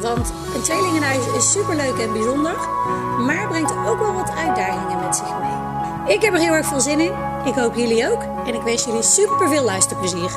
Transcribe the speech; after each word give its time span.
Want 0.00 0.32
een 0.54 0.62
tweelingenhuis 0.62 1.26
is 1.36 1.52
superleuk 1.52 1.98
en 1.98 2.12
bijzonder, 2.12 2.56
maar 3.26 3.48
brengt 3.48 3.72
ook 3.72 3.98
wel 3.98 4.12
wat 4.12 4.30
uitdagingen 4.30 5.00
met 5.00 5.16
zich 5.16 5.38
mee. 5.38 6.14
Ik 6.14 6.22
heb 6.22 6.32
er 6.32 6.40
heel 6.40 6.52
erg 6.52 6.66
veel 6.66 6.80
zin 6.80 7.00
in. 7.00 7.12
Ik 7.44 7.54
hoop 7.54 7.74
jullie 7.74 8.10
ook. 8.10 8.22
En 8.46 8.54
ik 8.54 8.62
wens 8.62 8.84
jullie 8.84 9.02
super 9.02 9.48
veel 9.48 9.64
luisterplezier. 9.64 10.30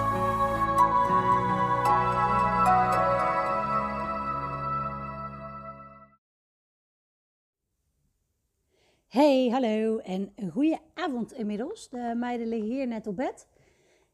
Hey, 9.07 9.49
hallo 9.51 9.97
en 9.97 10.31
een 10.35 10.51
goede 10.51 10.79
avond 10.93 11.33
inmiddels. 11.33 11.89
De 11.89 12.13
meiden 12.15 12.47
liggen 12.47 12.69
hier 12.69 12.87
net 12.87 13.07
op 13.07 13.15
bed. 13.15 13.47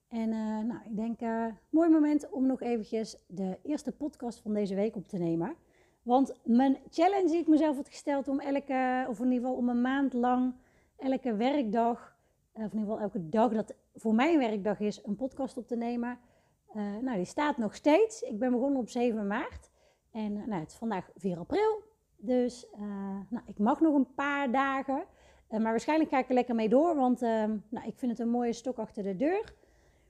En 0.08 0.30
uh, 0.30 0.60
nou, 0.60 0.80
ik 0.86 0.96
denk, 0.96 1.22
uh, 1.22 1.46
mooi 1.70 1.90
moment 1.90 2.30
om 2.30 2.46
nog 2.46 2.62
eventjes 2.62 3.24
de 3.28 3.58
eerste 3.64 3.92
podcast 3.92 4.40
van 4.42 4.54
deze 4.54 4.76
week 4.76 4.96
op 4.96 5.08
te 5.08 5.18
nemen. 5.18 5.56
Want 6.02 6.34
mijn 6.44 6.78
challenge 6.90 7.28
die 7.28 7.40
ik 7.40 7.48
mezelf 7.48 7.76
had 7.76 7.88
gesteld 7.88 8.28
om 8.28 8.40
elke, 8.40 9.06
of 9.10 9.20
in 9.20 9.26
ieder 9.26 9.40
geval 9.40 9.56
om 9.56 9.70
een 9.70 9.82
maand 9.82 10.14
lang, 10.14 10.54
elke 10.98 11.36
werkdag, 11.36 12.16
of 12.54 12.62
in 12.62 12.80
ieder 12.80 12.80
geval 12.80 13.00
elke 13.00 13.30
dag 13.30 13.54
dat 13.54 13.76
voor 13.96 14.16
mij 14.16 14.34
een 14.34 14.40
werkdag 14.40 14.80
is, 14.80 15.02
een 15.06 15.16
podcast 15.16 15.58
op 15.58 15.68
te 15.68 15.76
nemen. 15.76 16.20
Nou, 17.02 17.16
die 17.16 17.26
staat 17.26 17.58
nog 17.58 17.76
steeds. 17.76 18.22
Ik 18.22 18.40
ben 18.40 18.52
begonnen 18.52 18.80
op 18.80 18.90
7 18.90 19.28
maart. 19.28 19.70
En 20.12 20.34
nou, 20.34 20.60
het 20.62 20.72
is 20.72 20.78
vandaag 20.78 21.10
4 21.16 21.38
april. 21.38 21.84
Dus 22.16 22.68
nou, 23.30 23.46
ik 23.46 23.60
mag 23.60 23.80
nog 23.80 23.96
een 23.96 24.14
paar 24.14 24.52
dagen. 24.52 25.04
maar 25.50 25.62
waarschijnlijk 25.62 26.10
ga 26.10 26.20
ik 26.20 26.28
er 26.28 26.34
lekker 26.34 26.56
mee 26.56 26.70
door. 26.70 26.96
Want 26.96 27.22
nou, 27.22 27.86
ik 27.86 27.98
vind 27.98 28.12
het 28.12 28.20
een 28.20 28.30
mooie 28.30 28.54
stok 28.54 28.78
achter 28.78 29.04
de 29.04 29.16
deur 29.16 29.56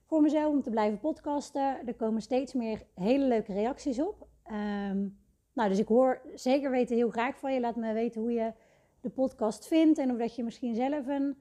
voor 0.08 0.22
mezelf 0.22 0.52
om 0.52 0.62
te 0.62 0.70
blijven 0.70 0.98
podcasten. 0.98 1.86
Er 1.86 1.94
komen 1.94 2.22
steeds 2.22 2.52
meer 2.52 2.86
hele 2.94 3.24
leuke 3.24 3.52
reacties 3.52 4.00
op. 4.00 4.28
Um, 4.46 5.18
nou, 5.52 5.68
dus 5.68 5.78
ik 5.78 5.88
hoor 5.88 6.20
zeker 6.34 6.70
weten 6.70 6.96
heel 6.96 7.10
graag 7.10 7.38
van 7.38 7.54
je. 7.54 7.60
Laat 7.60 7.76
me 7.76 7.92
weten 7.92 8.20
hoe 8.20 8.32
je 8.32 8.52
de 9.00 9.10
podcast 9.10 9.66
vindt 9.66 9.98
en 9.98 10.10
of 10.10 10.18
dat 10.18 10.34
je 10.34 10.44
misschien 10.44 10.74
zelf 10.74 11.06
een 11.06 11.36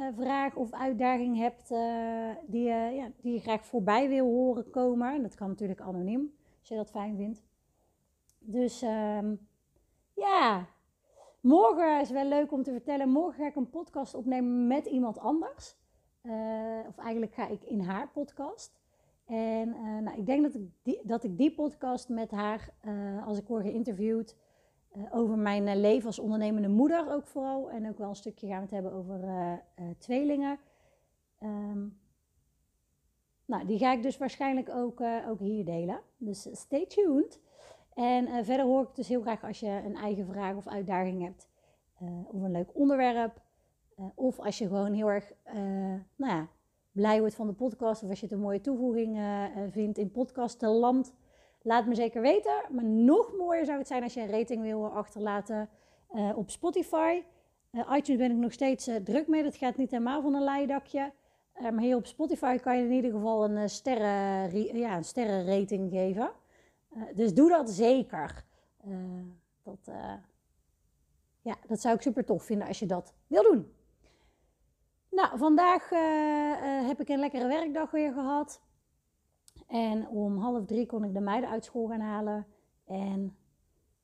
uh, 0.00 0.06
vraag 0.16 0.56
of 0.56 0.72
uitdaging 0.72 1.36
hebt 1.36 1.70
uh, 1.70 2.30
die, 2.46 2.68
uh, 2.68 2.96
ja, 2.96 3.10
die 3.20 3.32
je 3.32 3.40
graag 3.40 3.66
voorbij 3.66 4.08
wil 4.08 4.26
horen 4.26 4.70
komen. 4.70 5.22
Dat 5.22 5.34
kan 5.34 5.48
natuurlijk 5.48 5.80
anoniem, 5.80 6.34
als 6.58 6.68
je 6.68 6.74
dat 6.74 6.90
fijn 6.90 7.16
vindt. 7.16 7.44
Dus 8.38 8.82
um, 8.82 9.48
ja, 10.14 10.66
morgen 11.40 12.00
is 12.00 12.10
wel 12.10 12.26
leuk 12.26 12.52
om 12.52 12.62
te 12.62 12.72
vertellen. 12.72 13.08
Morgen 13.08 13.42
ga 13.42 13.46
ik 13.46 13.56
een 13.56 13.70
podcast 13.70 14.14
opnemen 14.14 14.66
met 14.66 14.86
iemand 14.86 15.18
anders. 15.18 15.76
Uh, 16.22 16.78
of 16.88 16.98
eigenlijk 16.98 17.34
ga 17.34 17.48
ik 17.48 17.64
in 17.64 17.80
haar 17.80 18.08
podcast. 18.08 18.80
En 19.26 19.68
uh, 19.68 19.98
nou, 19.98 20.18
ik 20.18 20.26
denk 20.26 20.42
dat 20.42 20.54
ik, 20.54 20.62
die, 20.82 21.00
dat 21.02 21.24
ik 21.24 21.38
die 21.38 21.54
podcast 21.54 22.08
met 22.08 22.30
haar, 22.30 22.68
uh, 22.84 23.26
als 23.26 23.38
ik 23.38 23.46
word 23.46 23.64
geïnterviewd, 23.64 24.36
over 25.10 25.38
mijn 25.38 25.80
leven 25.80 26.06
als 26.06 26.18
ondernemende 26.18 26.68
moeder 26.68 27.12
ook 27.12 27.26
vooral. 27.26 27.70
En 27.70 27.88
ook 27.88 27.98
wel 27.98 28.08
een 28.08 28.16
stukje 28.16 28.46
gaan 28.46 28.56
we 28.56 28.62
het 28.62 28.70
hebben 28.70 28.92
over 28.92 29.20
tweelingen. 29.98 30.58
Um, 31.42 31.98
nou, 33.44 33.66
die 33.66 33.78
ga 33.78 33.92
ik 33.92 34.02
dus 34.02 34.18
waarschijnlijk 34.18 34.68
ook, 34.68 35.00
ook 35.00 35.38
hier 35.38 35.64
delen. 35.64 36.00
Dus 36.16 36.48
stay 36.52 36.86
tuned. 36.86 37.40
En 37.94 38.44
verder 38.44 38.66
hoor 38.66 38.82
ik 38.82 38.94
dus 38.94 39.08
heel 39.08 39.20
graag 39.20 39.44
als 39.44 39.60
je 39.60 39.82
een 39.84 39.96
eigen 39.96 40.26
vraag 40.26 40.56
of 40.56 40.66
uitdaging 40.66 41.22
hebt. 41.22 41.48
of 42.26 42.42
een 42.42 42.50
leuk 42.50 42.70
onderwerp. 42.74 43.40
Uh, 43.98 44.06
of 44.14 44.38
als 44.38 44.58
je 44.58 44.66
gewoon 44.66 44.92
heel 44.92 45.10
erg 45.10 45.32
uh, 45.46 45.54
nou 46.16 46.32
ja, 46.32 46.48
blij 46.92 47.20
wordt 47.20 47.34
van 47.34 47.46
de 47.46 47.52
podcast. 47.52 48.02
Of 48.02 48.08
als 48.08 48.20
je 48.20 48.26
het 48.26 48.34
een 48.34 48.40
mooie 48.40 48.60
toevoeging 48.60 49.16
uh, 49.16 49.44
vindt 49.70 49.98
in 49.98 50.10
podcastenland. 50.10 51.14
Laat 51.62 51.86
me 51.86 51.94
zeker 51.94 52.20
weten. 52.20 52.62
Maar 52.70 52.84
nog 52.84 53.32
mooier 53.38 53.64
zou 53.64 53.78
het 53.78 53.86
zijn 53.86 54.02
als 54.02 54.14
je 54.14 54.20
een 54.20 54.30
rating 54.30 54.62
wil 54.62 54.86
achterlaten 54.86 55.68
op 56.34 56.50
Spotify. 56.50 57.22
iTunes 57.72 58.16
ben 58.16 58.30
ik 58.30 58.36
nog 58.36 58.52
steeds 58.52 58.90
druk 59.04 59.28
mee. 59.28 59.42
Dat 59.42 59.56
gaat 59.56 59.76
niet 59.76 59.90
helemaal 59.90 60.22
van 60.22 60.34
een 60.34 60.42
leidakje. 60.42 61.12
maar 61.60 61.80
hier 61.80 61.96
op 61.96 62.06
Spotify 62.06 62.58
kan 62.58 62.78
je 62.78 62.84
in 62.84 62.92
ieder 62.92 63.10
geval 63.10 63.44
een, 63.44 63.68
sterren, 63.68 64.78
ja, 64.78 64.96
een 64.96 65.04
sterrenrating 65.04 65.90
geven. 65.90 66.30
dus 67.14 67.34
doe 67.34 67.48
dat 67.48 67.70
zeker. 67.70 68.44
dat, 69.62 69.90
ja, 71.42 71.56
dat 71.66 71.80
zou 71.80 71.94
ik 71.94 72.02
super 72.02 72.24
tof 72.24 72.42
vinden 72.42 72.68
als 72.68 72.78
je 72.78 72.86
dat 72.86 73.14
wil 73.26 73.42
doen. 73.42 73.72
Nou, 75.10 75.38
vandaag 75.38 75.90
uh, 75.90 75.98
uh, 75.98 76.86
heb 76.86 77.00
ik 77.00 77.08
een 77.08 77.18
lekkere 77.18 77.46
werkdag 77.46 77.90
weer 77.90 78.12
gehad. 78.12 78.60
En 79.66 80.08
om 80.08 80.38
half 80.38 80.64
drie 80.64 80.86
kon 80.86 81.04
ik 81.04 81.14
de 81.14 81.20
meiden 81.20 81.50
uit 81.50 81.64
school 81.64 81.86
gaan 81.86 82.00
halen. 82.00 82.46
En 82.84 83.36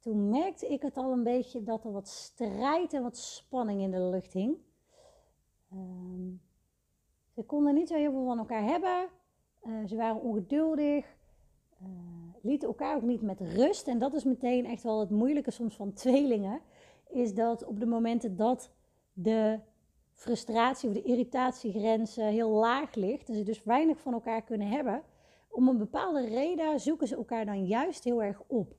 toen 0.00 0.28
merkte 0.28 0.66
ik 0.66 0.82
het 0.82 0.96
al 0.96 1.12
een 1.12 1.22
beetje 1.22 1.62
dat 1.62 1.84
er 1.84 1.92
wat 1.92 2.08
strijd 2.08 2.92
en 2.92 3.02
wat 3.02 3.16
spanning 3.16 3.80
in 3.80 3.90
de 3.90 4.00
lucht 4.00 4.32
hing. 4.32 4.56
Um, 5.72 6.42
ze 7.34 7.42
konden 7.42 7.74
niet 7.74 7.88
zo 7.88 7.94
heel 7.94 8.10
veel 8.10 8.24
van 8.24 8.38
elkaar 8.38 8.62
hebben. 8.62 9.08
Uh, 9.62 9.86
ze 9.86 9.96
waren 9.96 10.20
ongeduldig. 10.20 11.16
lieten 12.42 12.68
elkaar 12.68 12.96
ook 12.96 13.02
niet 13.02 13.22
met 13.22 13.40
rust. 13.40 13.88
En 13.88 13.98
dat 13.98 14.14
is 14.14 14.24
meteen 14.24 14.66
echt 14.66 14.82
wel 14.82 15.00
het 15.00 15.10
moeilijke 15.10 15.50
soms 15.50 15.76
van 15.76 15.92
tweelingen. 15.92 16.60
Is 17.08 17.34
dat 17.34 17.64
op 17.64 17.80
de 17.80 17.86
momenten 17.86 18.36
dat 18.36 18.72
de 19.12 19.60
frustratie 20.14 20.88
of 20.88 20.94
de 20.94 21.02
irritatiegrens 21.02 22.16
heel 22.16 22.50
laag 22.50 22.94
ligt 22.94 23.28
en 23.28 23.34
ze 23.34 23.42
dus 23.42 23.62
weinig 23.62 23.98
van 23.98 24.12
elkaar 24.12 24.42
kunnen 24.42 24.68
hebben, 24.68 25.02
om 25.48 25.68
een 25.68 25.78
bepaalde 25.78 26.26
reden 26.26 26.80
zoeken 26.80 27.08
ze 27.08 27.16
elkaar 27.16 27.44
dan 27.46 27.66
juist 27.66 28.04
heel 28.04 28.22
erg 28.22 28.42
op. 28.46 28.74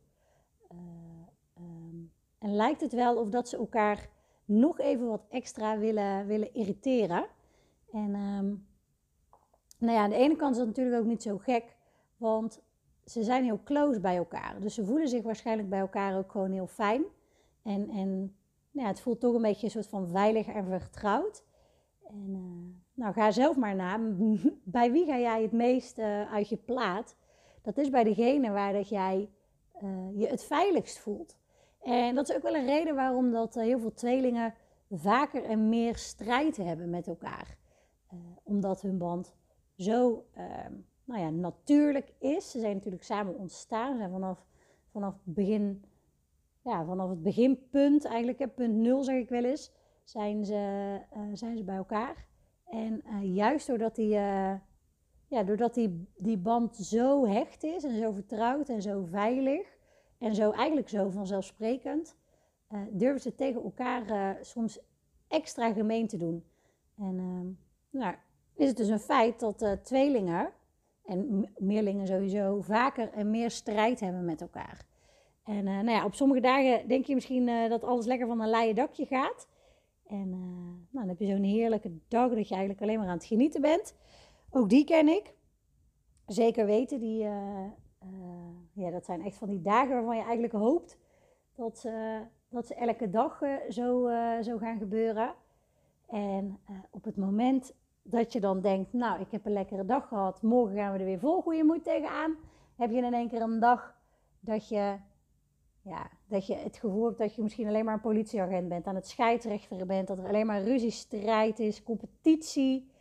Uh, 0.71 0.77
um, 1.57 2.11
en 2.39 2.55
lijkt 2.55 2.81
het 2.81 2.93
wel 2.93 3.17
of 3.17 3.29
dat 3.29 3.49
ze 3.49 3.57
elkaar 3.57 4.09
nog 4.45 4.79
even 4.79 5.07
wat 5.07 5.25
extra 5.29 5.77
willen, 5.77 6.27
willen 6.27 6.53
irriteren. 6.53 7.25
En 7.91 8.15
um, 8.15 8.67
nou 9.77 9.93
ja, 9.93 10.03
aan 10.03 10.09
de 10.09 10.15
ene 10.15 10.35
kant 10.35 10.51
is 10.51 10.57
dat 10.57 10.67
natuurlijk 10.67 10.97
ook 10.97 11.05
niet 11.05 11.23
zo 11.23 11.37
gek, 11.37 11.75
want 12.17 12.61
ze 13.05 13.23
zijn 13.23 13.43
heel 13.43 13.59
close 13.63 13.99
bij 13.99 14.17
elkaar. 14.17 14.59
Dus 14.59 14.73
ze 14.73 14.85
voelen 14.85 15.07
zich 15.07 15.23
waarschijnlijk 15.23 15.69
bij 15.69 15.79
elkaar 15.79 16.17
ook 16.17 16.31
gewoon 16.31 16.51
heel 16.51 16.67
fijn. 16.67 17.03
En, 17.63 17.89
en 17.89 18.35
nou 18.75 18.87
het 18.87 18.99
voelt 18.99 19.19
toch 19.19 19.35
een 19.35 19.41
beetje 19.41 19.65
een 19.65 19.71
soort 19.71 19.87
van 19.87 20.07
veilig 20.07 20.47
en 20.47 20.65
vertrouwd. 20.65 21.43
En 22.07 22.29
uh, 22.29 22.75
nou, 22.93 23.13
ga 23.13 23.31
zelf 23.31 23.55
maar 23.55 23.75
na. 23.75 23.99
bij 24.63 24.91
wie 24.91 25.05
ga 25.05 25.19
jij 25.19 25.41
het 25.41 25.51
meest 25.51 25.97
uh, 25.97 26.33
uit 26.33 26.49
je 26.49 26.57
plaat? 26.57 27.15
Dat 27.61 27.77
is 27.77 27.89
bij 27.89 28.03
degene 28.03 28.51
waar 28.51 28.73
dat 28.73 28.89
jij 28.89 29.29
uh, 29.83 30.19
je 30.19 30.27
het 30.27 30.43
veiligst 30.43 30.99
voelt. 30.99 31.37
En 31.81 32.15
dat 32.15 32.29
is 32.29 32.35
ook 32.35 32.41
wel 32.41 32.55
een 32.55 32.65
reden 32.65 32.95
waarom 32.95 33.31
dat 33.31 33.53
heel 33.53 33.79
veel 33.79 33.93
tweelingen 33.93 34.53
vaker 34.91 35.43
en 35.43 35.69
meer 35.69 35.95
strijd 35.95 36.57
hebben 36.57 36.89
met 36.89 37.07
elkaar. 37.07 37.57
omdat 38.43 38.81
hun 38.81 38.97
band 38.97 39.35
zo 39.77 40.25
ehm, 40.33 40.73
nou 41.03 41.21
ja, 41.21 41.29
natuurlijk 41.29 42.13
is. 42.19 42.51
Ze 42.51 42.59
zijn 42.59 42.75
natuurlijk 42.75 43.03
samen 43.03 43.37
ontstaan. 43.37 43.91
Ze 43.91 43.97
zijn 43.97 44.11
vanaf, 44.11 44.45
vanaf 44.91 45.15
begin 45.23 45.85
ja, 46.65 46.85
vanaf 46.85 47.09
het 47.09 47.23
beginpunt, 47.23 48.05
eigenlijk 48.05 48.55
punt 48.55 48.75
nul 48.75 49.03
zeg 49.03 49.15
ik 49.15 49.29
wel 49.29 49.43
eens, 49.43 49.71
zijn 50.03 50.45
ze, 50.45 50.99
uh, 51.17 51.21
zijn 51.33 51.57
ze 51.57 51.63
bij 51.63 51.75
elkaar. 51.75 52.25
En 52.65 53.01
uh, 53.05 53.35
juist 53.35 53.67
doordat, 53.67 53.95
die, 53.95 54.09
uh, 54.09 54.53
ja, 55.27 55.43
doordat 55.43 55.73
die, 55.73 56.07
die 56.17 56.37
band 56.37 56.75
zo 56.75 57.25
hecht 57.25 57.63
is 57.63 57.83
en 57.83 57.97
zo 57.97 58.11
vertrouwd 58.11 58.69
en 58.69 58.81
zo 58.81 59.03
veilig 59.03 59.77
en 60.17 60.35
zo 60.35 60.51
eigenlijk 60.51 60.89
zo 60.89 61.09
vanzelfsprekend, 61.09 62.15
durven 62.91 63.21
ze 63.21 63.35
tegen 63.35 63.63
elkaar 63.63 64.37
soms 64.41 64.79
extra 65.27 65.73
gemeen 65.73 66.07
te 66.07 66.17
doen. 66.17 66.43
En 66.97 67.17
ehm, 67.19 67.47
nou, 68.01 68.15
is 68.55 68.67
het 68.67 68.77
dus 68.77 68.87
een 68.87 68.99
feit 68.99 69.39
dat 69.39 69.79
tweelingen 69.83 70.51
en 71.05 71.49
meerlingen 71.57 72.07
sowieso 72.07 72.61
vaker 72.61 73.11
en 73.11 73.29
meer 73.29 73.51
strijd 73.51 73.99
hebben 73.99 74.25
met 74.25 74.41
elkaar. 74.41 74.94
En 75.45 75.65
uh, 75.67 75.79
nou 75.79 75.89
ja, 75.89 76.05
op 76.05 76.13
sommige 76.13 76.41
dagen 76.41 76.87
denk 76.87 77.05
je 77.05 77.13
misschien 77.13 77.47
uh, 77.47 77.69
dat 77.69 77.83
alles 77.83 78.05
lekker 78.05 78.27
van 78.27 78.41
een 78.41 78.49
leien 78.49 78.75
dakje 78.75 79.05
gaat. 79.05 79.47
En 80.07 80.27
uh, 80.27 80.37
nou, 80.89 81.05
dan 81.05 81.07
heb 81.07 81.19
je 81.19 81.25
zo'n 81.25 81.43
heerlijke 81.43 81.91
dag 82.07 82.29
dat 82.29 82.47
je 82.47 82.55
eigenlijk 82.55 82.81
alleen 82.81 82.99
maar 82.99 83.07
aan 83.07 83.17
het 83.17 83.25
genieten 83.25 83.61
bent. 83.61 83.95
Ook 84.49 84.69
die 84.69 84.85
ken 84.85 85.07
ik. 85.07 85.33
Zeker 86.25 86.65
weten, 86.65 86.99
die, 86.99 87.17
ja, 88.73 88.91
dat 88.91 89.05
zijn 89.05 89.25
echt 89.25 89.37
van 89.37 89.49
die 89.49 89.61
dagen 89.61 89.93
waarvan 89.93 90.15
je 90.15 90.23
eigenlijk 90.23 90.53
hoopt 90.53 90.97
dat 91.55 91.77
ze, 91.77 92.21
dat 92.49 92.67
ze 92.67 92.75
elke 92.75 93.09
dag 93.09 93.41
zo, 93.69 94.09
zo 94.41 94.57
gaan 94.57 94.77
gebeuren. 94.77 95.33
En 96.07 96.59
op 96.89 97.03
het 97.03 97.17
moment 97.17 97.73
dat 98.01 98.33
je 98.33 98.39
dan 98.39 98.61
denkt, 98.61 98.93
nou, 98.93 99.21
ik 99.21 99.31
heb 99.31 99.45
een 99.45 99.53
lekkere 99.53 99.85
dag 99.85 100.07
gehad, 100.07 100.41
morgen 100.41 100.75
gaan 100.75 100.93
we 100.93 100.99
er 100.99 101.05
weer 101.05 101.19
vol 101.19 101.41
goede 101.41 101.63
moed 101.63 101.83
tegenaan, 101.83 102.35
heb 102.75 102.91
je 102.91 102.97
in 102.97 103.13
één 103.13 103.29
keer 103.29 103.41
een 103.41 103.59
dag 103.59 103.95
dat 104.39 104.69
je, 104.69 104.95
ja, 105.85 106.09
dat 106.27 106.47
je 106.47 106.55
het 106.55 106.77
gevoel 106.77 107.05
hebt 107.05 107.17
dat 107.17 107.35
je 107.35 107.41
misschien 107.41 107.67
alleen 107.67 107.85
maar 107.85 107.93
een 107.93 108.01
politieagent 108.01 108.69
bent, 108.69 108.87
aan 108.87 108.95
het 108.95 109.07
scheidsrechteren 109.07 109.87
bent, 109.87 110.07
dat 110.07 110.17
er 110.17 110.27
alleen 110.27 110.45
maar 110.45 110.63
ruzie, 110.63 110.91
strijd 110.91 111.59
is, 111.59 111.83
competitie, 111.83 112.91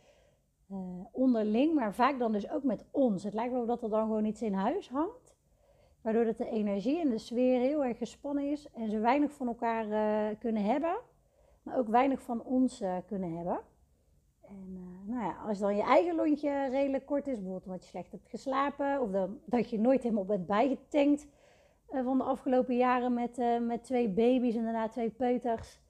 uh, 0.71 0.77
onderling, 1.11 1.73
maar 1.73 1.93
vaak 1.93 2.19
dan 2.19 2.31
dus 2.31 2.49
ook 2.49 2.63
met 2.63 2.85
ons. 2.91 3.23
Het 3.23 3.33
lijkt 3.33 3.53
wel 3.53 3.65
dat 3.65 3.83
er 3.83 3.89
dan 3.89 4.05
gewoon 4.05 4.25
iets 4.25 4.41
in 4.41 4.53
huis 4.53 4.89
hangt, 4.89 5.35
waardoor 6.01 6.25
dat 6.25 6.37
de 6.37 6.49
energie 6.49 6.99
en 6.99 7.09
de 7.09 7.17
sfeer 7.17 7.59
heel 7.59 7.85
erg 7.85 7.97
gespannen 7.97 8.51
is 8.51 8.71
en 8.71 8.89
ze 8.89 8.99
weinig 8.99 9.31
van 9.31 9.47
elkaar 9.47 9.87
uh, 9.87 10.39
kunnen 10.39 10.63
hebben, 10.63 10.97
maar 11.63 11.77
ook 11.77 11.87
weinig 11.87 12.21
van 12.21 12.43
ons 12.43 12.81
uh, 12.81 12.97
kunnen 13.05 13.35
hebben. 13.35 13.59
En 14.41 14.67
uh, 14.69 15.13
nou 15.13 15.25
ja, 15.25 15.37
als 15.47 15.59
dan 15.59 15.75
je 15.75 15.83
eigen 15.83 16.15
lontje 16.15 16.69
redelijk 16.69 17.05
kort 17.05 17.27
is, 17.27 17.35
bijvoorbeeld 17.35 17.65
omdat 17.65 17.83
je 17.83 17.89
slecht 17.89 18.11
hebt 18.11 18.29
geslapen, 18.29 19.01
of 19.01 19.09
dat 19.45 19.69
je 19.69 19.79
nooit 19.79 20.03
helemaal 20.03 20.25
bent 20.25 20.45
bijgetankt 20.45 21.27
uh, 21.91 22.03
van 22.03 22.17
de 22.17 22.23
afgelopen 22.23 22.75
jaren 22.75 23.13
met, 23.13 23.37
uh, 23.37 23.59
met 23.59 23.83
twee 23.83 24.09
baby's 24.09 24.55
en 24.55 24.63
daarna 24.63 24.87
twee 24.87 25.09
peuters. 25.09 25.83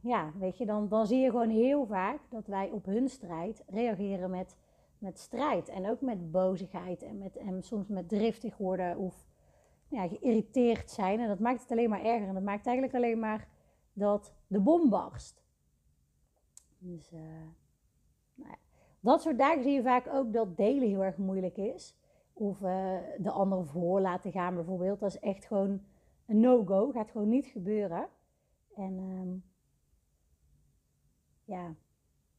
ja, 0.00 0.32
weet 0.38 0.58
je, 0.58 0.66
dan, 0.66 0.88
dan 0.88 1.06
zie 1.06 1.18
je 1.18 1.30
gewoon 1.30 1.48
heel 1.48 1.86
vaak 1.86 2.20
dat 2.28 2.46
wij 2.46 2.70
op 2.70 2.84
hun 2.84 3.08
strijd 3.08 3.62
reageren 3.66 4.30
met, 4.30 4.56
met 4.98 5.18
strijd. 5.18 5.68
En 5.68 5.90
ook 5.90 6.00
met 6.00 6.30
bozigheid 6.30 7.02
en, 7.02 7.18
met, 7.18 7.36
en 7.36 7.62
soms 7.62 7.88
met 7.88 8.08
driftig 8.08 8.56
worden 8.56 8.96
of 8.96 9.26
ja, 9.88 10.08
geïrriteerd 10.08 10.90
zijn. 10.90 11.20
En 11.20 11.28
dat 11.28 11.38
maakt 11.38 11.60
het 11.60 11.70
alleen 11.70 11.90
maar 11.90 12.04
erger. 12.04 12.28
En 12.28 12.34
dat 12.34 12.42
maakt 12.42 12.66
eigenlijk 12.66 12.96
alleen 12.96 13.18
maar 13.18 13.48
dat 13.92 14.32
de 14.46 14.60
bom 14.60 14.90
barst. 14.90 15.42
Dus 16.78 17.10
nou 17.10 18.50
ja. 18.50 18.56
dat 19.00 19.22
soort 19.22 19.38
dagen 19.38 19.62
zie 19.62 19.72
je 19.72 19.82
vaak 19.82 20.06
ook 20.06 20.32
dat 20.32 20.56
delen 20.56 20.88
heel 20.88 21.04
erg 21.04 21.16
moeilijk 21.16 21.56
is. 21.56 21.96
Of 22.38 22.60
uh, 22.60 22.98
de 23.18 23.30
ander 23.30 23.66
voor 23.66 24.00
laten 24.00 24.32
gaan 24.32 24.54
bijvoorbeeld. 24.54 25.00
Dat 25.00 25.08
is 25.08 25.18
echt 25.18 25.44
gewoon 25.44 25.80
een 26.26 26.40
no-go. 26.40 26.90
Gaat 26.90 27.10
gewoon 27.10 27.28
niet 27.28 27.46
gebeuren. 27.46 28.08
En 28.74 28.98
um, 28.98 29.44
ja, 31.44 31.74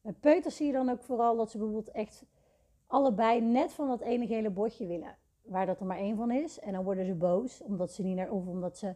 bij 0.01 0.13
peuters 0.13 0.55
zie 0.55 0.65
je 0.67 0.73
dan 0.73 0.89
ook 0.89 1.03
vooral 1.03 1.35
dat 1.35 1.51
ze 1.51 1.57
bijvoorbeeld 1.57 1.91
echt 1.91 2.25
allebei 2.87 3.41
net 3.41 3.73
van 3.73 3.87
dat 3.87 4.01
ene 4.01 4.27
gele 4.27 4.49
bordje 4.49 4.87
willen. 4.87 5.15
Waar 5.41 5.65
dat 5.65 5.79
er 5.79 5.85
maar 5.85 5.97
één 5.97 6.17
van 6.17 6.31
is. 6.31 6.59
En 6.59 6.73
dan 6.73 6.83
worden 6.83 7.05
ze 7.05 7.15
boos 7.15 7.61
omdat 7.61 7.91
ze 7.91 8.03
niet 8.03 8.15
naar, 8.15 8.31
of 8.31 8.47
omdat 8.47 8.77
ze, 8.77 8.95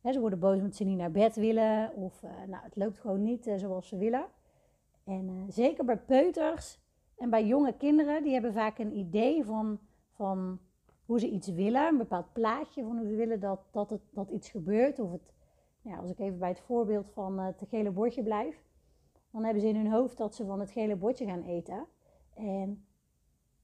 hè, 0.00 0.12
ze 0.12 0.20
worden 0.20 0.38
boos 0.38 0.56
omdat 0.56 0.74
ze 0.74 0.84
niet 0.84 0.98
naar 0.98 1.10
bed 1.10 1.34
willen. 1.34 1.94
Of 1.94 2.22
uh, 2.22 2.30
nou, 2.48 2.62
het 2.64 2.76
loopt 2.76 3.00
gewoon 3.00 3.22
niet 3.22 3.46
uh, 3.46 3.56
zoals 3.56 3.88
ze 3.88 3.96
willen. 3.96 4.24
En 5.04 5.46
zeker 5.48 5.84
bij 5.84 5.98
peuters 5.98 6.80
en 7.16 7.30
bij 7.30 7.46
jonge 7.46 7.76
kinderen, 7.76 8.22
die 8.22 8.32
hebben 8.32 8.52
vaak 8.52 8.78
een 8.78 8.96
idee 8.96 9.44
van, 9.44 9.78
van 10.14 10.58
hoe 11.06 11.20
ze 11.20 11.28
iets 11.28 11.48
willen. 11.48 11.88
Een 11.88 11.98
bepaald 11.98 12.32
plaatje 12.32 12.82
van 12.82 12.98
hoe 12.98 13.08
ze 13.08 13.14
willen 13.14 13.40
dat, 13.40 13.60
dat, 13.70 13.90
het, 13.90 14.00
dat 14.10 14.30
iets 14.30 14.48
gebeurt. 14.48 14.98
Of 14.98 15.12
het, 15.12 15.32
ja, 15.80 15.96
als 15.96 16.10
ik 16.10 16.18
even 16.18 16.38
bij 16.38 16.48
het 16.48 16.60
voorbeeld 16.60 17.10
van 17.12 17.38
het 17.38 17.62
gele 17.68 17.90
bordje 17.90 18.22
blijf. 18.22 18.62
Dan 19.30 19.44
hebben 19.44 19.62
ze 19.62 19.68
in 19.68 19.76
hun 19.76 19.90
hoofd 19.90 20.16
dat 20.16 20.34
ze 20.34 20.44
van 20.44 20.60
het 20.60 20.70
gele 20.70 20.96
bordje 20.96 21.26
gaan 21.26 21.42
eten. 21.42 21.86
En 22.34 22.84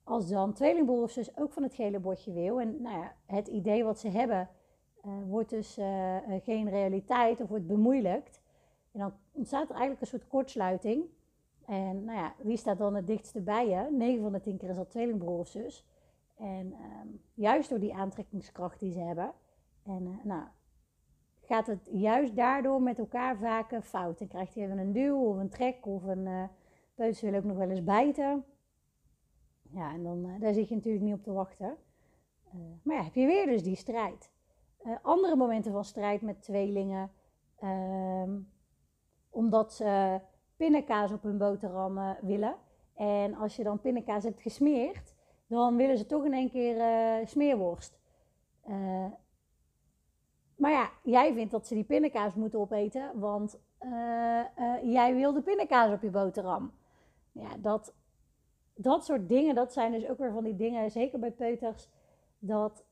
als 0.04 0.28
dan 0.28 0.52
tweelingbroer 0.52 1.02
of 1.02 1.10
zus 1.10 1.36
ook 1.36 1.52
van 1.52 1.62
het 1.62 1.74
gele 1.74 1.98
bordje 1.98 2.32
wil. 2.32 2.60
En 2.60 2.82
nou 2.82 2.98
ja, 2.98 3.14
het 3.26 3.48
idee 3.48 3.84
wat 3.84 3.98
ze 3.98 4.08
hebben 4.08 4.48
uh, 5.04 5.12
wordt 5.26 5.50
dus 5.50 5.78
uh, 5.78 6.16
geen 6.42 6.68
realiteit 6.68 7.40
of 7.40 7.48
wordt 7.48 7.66
bemoeilijkt. 7.66 8.40
En 8.92 9.00
dan 9.00 9.12
ontstaat 9.32 9.64
er 9.64 9.70
eigenlijk 9.70 10.00
een 10.00 10.06
soort 10.06 10.28
kortsluiting. 10.28 11.04
En 11.66 12.04
nou 12.04 12.18
ja, 12.18 12.34
wie 12.38 12.56
staat 12.56 12.78
dan 12.78 12.94
het 12.94 13.06
dichtste 13.06 13.40
bij 13.40 13.68
je? 13.68 13.88
9 13.90 14.22
van 14.22 14.32
de 14.32 14.40
10 14.40 14.56
keer 14.56 14.68
is 14.68 14.76
dat 14.76 14.90
tweelingbroer 14.90 15.38
of 15.38 15.48
zus. 15.48 15.86
En 16.38 16.72
um, 16.72 17.20
juist 17.34 17.68
door 17.68 17.78
die 17.78 17.94
aantrekkingskracht 17.94 18.80
die 18.80 18.92
ze 18.92 19.00
hebben. 19.00 19.32
En 19.82 20.06
uh, 20.06 20.24
nou, 20.24 20.46
gaat 21.40 21.66
het 21.66 21.88
juist 21.92 22.36
daardoor 22.36 22.82
met 22.82 22.98
elkaar 22.98 23.36
vaak 23.36 23.82
fout. 23.82 24.18
Dan 24.18 24.28
krijgt 24.28 24.54
hij 24.54 24.64
even 24.64 24.78
een 24.78 24.92
duw 24.92 25.16
of 25.16 25.36
een 25.36 25.48
trek 25.48 25.86
of 25.86 26.04
een 26.04 26.26
uh, 26.26 26.44
peuter 26.94 27.30
wil 27.30 27.38
ook 27.38 27.46
nog 27.46 27.56
wel 27.56 27.70
eens 27.70 27.84
bijten. 27.84 28.44
Ja, 29.70 29.92
en 29.92 30.02
dan, 30.02 30.26
uh, 30.26 30.40
daar 30.40 30.52
zit 30.52 30.68
je 30.68 30.74
natuurlijk 30.74 31.04
niet 31.04 31.14
op 31.14 31.22
te 31.22 31.32
wachten. 31.32 31.76
maar 32.82 32.96
ja, 32.96 33.02
heb 33.02 33.14
je 33.14 33.26
weer 33.26 33.46
dus 33.46 33.62
die 33.62 33.76
strijd. 33.76 34.30
andere 35.02 35.36
momenten 35.36 35.72
van 35.72 35.84
strijd 35.84 36.22
met 36.22 36.42
tweelingen. 36.42 37.10
Ehm, 37.58 38.38
omdat 39.30 39.72
ze 39.72 40.20
pindakaas 40.56 41.12
op 41.12 41.22
hun 41.22 41.38
boterham 41.38 42.16
willen. 42.20 42.56
En 42.94 43.34
als 43.34 43.56
je 43.56 43.62
dan 43.62 43.80
pindakaas 43.80 44.24
hebt 44.24 44.40
gesmeerd, 44.40 45.16
dan 45.48 45.76
willen 45.76 45.98
ze 45.98 46.06
toch 46.06 46.24
in 46.24 46.32
één 46.32 46.50
keer 46.50 46.76
uh, 46.76 47.26
smeerworst. 47.26 47.98
Uh, 48.68 49.06
maar 50.56 50.70
ja, 50.70 50.90
jij 51.02 51.34
vindt 51.34 51.50
dat 51.50 51.66
ze 51.66 51.74
die 51.74 51.84
pindakaas 51.84 52.34
moeten 52.34 52.58
opeten, 52.58 53.10
want 53.14 53.58
jij 54.82 55.14
wil 55.14 55.32
de 55.32 55.42
pindakaas 55.42 55.92
op 55.92 56.02
je 56.02 56.10
boterham. 56.10 56.72
Ja, 57.32 57.56
dat, 57.58 57.94
dat 58.74 59.04
soort 59.04 59.28
dingen, 59.28 59.54
dat 59.54 59.72
zijn 59.72 59.92
dus 59.92 60.08
ook 60.08 60.18
weer 60.18 60.32
van 60.32 60.44
die 60.44 60.56
dingen, 60.56 60.90
zeker 60.90 61.18
bij 61.18 61.30
peuters, 61.30 61.88
dat, 62.38 62.84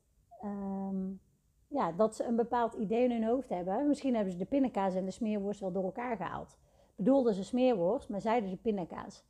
um, 0.44 1.20
ja, 1.68 1.92
dat 1.92 2.16
ze 2.16 2.24
een 2.24 2.36
bepaald 2.36 2.74
idee 2.74 3.04
in 3.04 3.10
hun 3.10 3.24
hoofd 3.24 3.48
hebben. 3.48 3.86
Misschien 3.88 4.14
hebben 4.14 4.32
ze 4.32 4.38
de 4.38 4.44
pindakaas 4.44 4.94
en 4.94 5.04
de 5.04 5.10
smeerworst 5.10 5.60
wel 5.60 5.72
door 5.72 5.84
elkaar 5.84 6.16
gehaald 6.16 6.56
bedoelden 6.96 7.34
ze 7.34 7.44
smeerworst, 7.44 8.08
maar 8.08 8.20
zeiden 8.20 8.50
ze 8.50 8.56
pindakaas. 8.56 9.24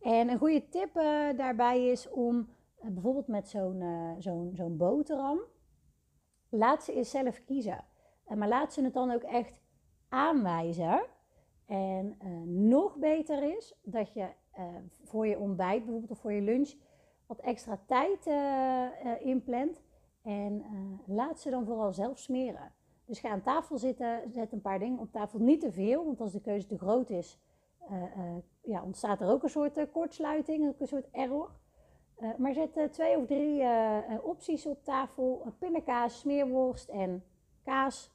En 0.00 0.28
een 0.28 0.38
goede 0.38 0.68
tip 0.68 0.94
daarbij 1.36 1.88
is 1.88 2.10
om 2.10 2.48
bijvoorbeeld 2.82 3.26
met 3.26 3.48
zo'n 3.48 3.80
uh, 3.80 4.10
zo'n 4.18 4.50
zo'n 4.54 4.76
boterham, 4.76 5.38
laat 6.48 6.84
ze 6.84 6.92
eens 6.92 7.10
zelf 7.10 7.44
kiezen. 7.44 7.84
maar 8.34 8.48
laat 8.48 8.72
ze 8.72 8.82
het 8.82 8.94
dan 8.94 9.10
ook 9.10 9.22
echt 9.22 9.60
aanwijzen. 10.08 11.02
En 11.66 12.16
nog 12.68 12.96
beter 12.96 13.56
is 13.56 13.78
dat 13.82 14.12
je 14.12 14.28
voor 15.04 15.26
je 15.26 15.38
ontbijt 15.38 15.82
bijvoorbeeld 15.82 16.10
of 16.10 16.18
voor 16.18 16.32
je 16.32 16.40
lunch 16.40 16.74
wat 17.26 17.38
extra 17.38 17.80
tijd 17.86 18.26
inplant. 19.20 19.82
En 20.22 20.64
laat 21.06 21.40
ze 21.40 21.50
dan 21.50 21.64
vooral 21.64 21.92
zelf 21.92 22.18
smeren. 22.18 22.72
Dus 23.04 23.20
ga 23.20 23.28
aan 23.28 23.42
tafel 23.42 23.78
zitten, 23.78 24.30
zet 24.30 24.52
een 24.52 24.60
paar 24.60 24.78
dingen 24.78 24.98
op 24.98 25.12
tafel. 25.12 25.38
Niet 25.38 25.60
te 25.60 25.72
veel, 25.72 26.04
want 26.04 26.20
als 26.20 26.32
de 26.32 26.40
keuze 26.40 26.66
te 26.66 26.78
groot 26.78 27.10
is, 27.10 27.38
ja, 28.62 28.82
ontstaat 28.82 29.20
er 29.20 29.28
ook 29.28 29.42
een 29.42 29.48
soort 29.48 29.90
kortsluiting, 29.92 30.68
ook 30.68 30.80
een 30.80 30.88
soort 30.88 31.10
error. 31.10 31.50
Maar 32.36 32.54
zet 32.54 32.92
twee 32.92 33.16
of 33.16 33.26
drie 33.26 33.62
opties 34.22 34.66
op 34.66 34.84
tafel. 34.84 35.52
pindakaas, 35.58 36.18
smeerworst 36.18 36.88
en 36.88 37.24
kaas. 37.62 38.10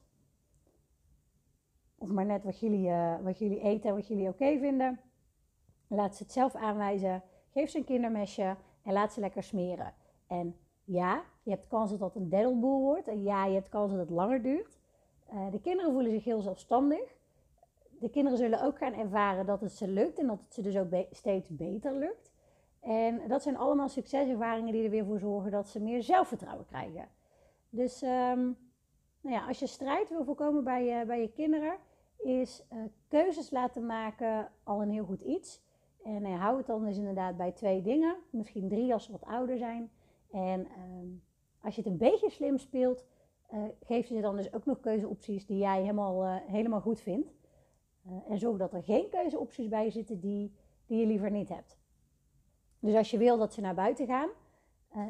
Of 1.97 2.11
maar 2.11 2.25
net 2.25 2.43
wat 2.43 2.59
jullie, 2.59 2.91
wat 3.21 3.39
jullie 3.39 3.61
eten 3.61 3.89
en 3.89 3.95
wat 3.95 4.07
jullie 4.07 4.27
oké 4.27 4.57
vinden. 4.59 4.99
Laat 5.87 6.15
ze 6.15 6.23
het 6.23 6.31
zelf 6.31 6.55
aanwijzen. 6.55 7.23
Geef 7.49 7.69
ze 7.69 7.77
een 7.77 7.83
kindermesje 7.83 8.55
en 8.83 8.93
laat 8.93 9.13
ze 9.13 9.19
lekker 9.19 9.43
smeren. 9.43 9.93
En 10.27 10.57
ja, 10.83 11.23
je 11.43 11.49
hebt 11.49 11.67
kans 11.67 11.89
dat 11.89 11.99
het 11.99 12.15
een 12.15 12.29
deddelboel 12.29 12.81
wordt. 12.81 13.07
En 13.07 13.23
ja, 13.23 13.45
je 13.45 13.53
hebt 13.53 13.69
kans 13.69 13.91
dat 13.91 13.99
het 13.99 14.09
langer 14.09 14.41
duurt. 14.41 14.77
Uh, 15.33 15.51
de 15.51 15.61
kinderen 15.61 15.91
voelen 15.91 16.11
zich 16.11 16.23
heel 16.23 16.41
zelfstandig. 16.41 17.15
De 17.99 18.09
kinderen 18.09 18.37
zullen 18.37 18.61
ook 18.63 18.77
gaan 18.77 18.93
ervaren 18.93 19.45
dat 19.45 19.61
het 19.61 19.71
ze 19.71 19.87
lukt 19.87 20.19
en 20.19 20.27
dat 20.27 20.39
het 20.39 20.53
ze 20.53 20.61
dus 20.61 20.77
ook 20.77 20.87
steeds 21.11 21.49
beter 21.49 21.97
lukt. 21.97 22.31
En 22.85 23.21
dat 23.27 23.41
zijn 23.41 23.57
allemaal 23.57 23.89
succeservaringen 23.89 24.73
die 24.73 24.83
er 24.83 24.89
weer 24.89 25.05
voor 25.05 25.19
zorgen 25.19 25.51
dat 25.51 25.67
ze 25.67 25.79
meer 25.79 26.03
zelfvertrouwen 26.03 26.65
krijgen. 26.65 27.07
Dus 27.69 28.01
um, 28.01 28.57
nou 29.21 29.35
ja, 29.35 29.47
als 29.47 29.59
je 29.59 29.67
strijd 29.67 30.09
wil 30.09 30.23
voorkomen 30.23 30.63
bij 30.63 30.85
je, 30.85 31.05
bij 31.05 31.21
je 31.21 31.31
kinderen, 31.31 31.77
is 32.17 32.65
uh, 32.73 32.79
keuzes 33.07 33.51
laten 33.51 33.85
maken 33.85 34.51
al 34.63 34.81
een 34.81 34.89
heel 34.89 35.05
goed 35.05 35.21
iets. 35.21 35.61
En 36.03 36.25
uh, 36.25 36.41
hou 36.41 36.57
het 36.57 36.65
dan 36.65 36.85
dus 36.85 36.97
inderdaad 36.97 37.37
bij 37.37 37.51
twee 37.51 37.81
dingen, 37.81 38.15
misschien 38.29 38.69
drie 38.69 38.93
als 38.93 39.05
ze 39.05 39.11
wat 39.11 39.25
ouder 39.25 39.57
zijn. 39.57 39.91
En 40.31 40.59
um, 40.59 41.23
als 41.61 41.75
je 41.75 41.81
het 41.81 41.91
een 41.91 41.97
beetje 41.97 42.29
slim 42.29 42.57
speelt, 42.57 43.05
uh, 43.53 43.63
geef 43.83 44.07
je 44.07 44.21
dan 44.21 44.35
dus 44.35 44.53
ook 44.53 44.65
nog 44.65 44.79
keuzeopties 44.79 45.45
die 45.45 45.57
jij 45.57 45.81
helemaal, 45.81 46.25
helemaal 46.25 46.81
goed 46.81 46.99
vindt. 46.99 47.33
En 48.27 48.39
zorg 48.39 48.57
dat 48.57 48.73
er 48.73 48.83
geen 48.83 49.09
keuzeopties 49.09 49.67
bij 49.67 49.89
zitten 49.89 50.19
die, 50.19 50.55
die 50.85 50.99
je 50.99 51.05
liever 51.05 51.31
niet 51.31 51.49
hebt. 51.49 51.77
Dus 52.85 52.95
als 52.95 53.11
je 53.11 53.17
wil 53.17 53.37
dat 53.37 53.53
ze 53.53 53.61
naar 53.61 53.75
buiten 53.75 54.07
gaan, 54.07 54.29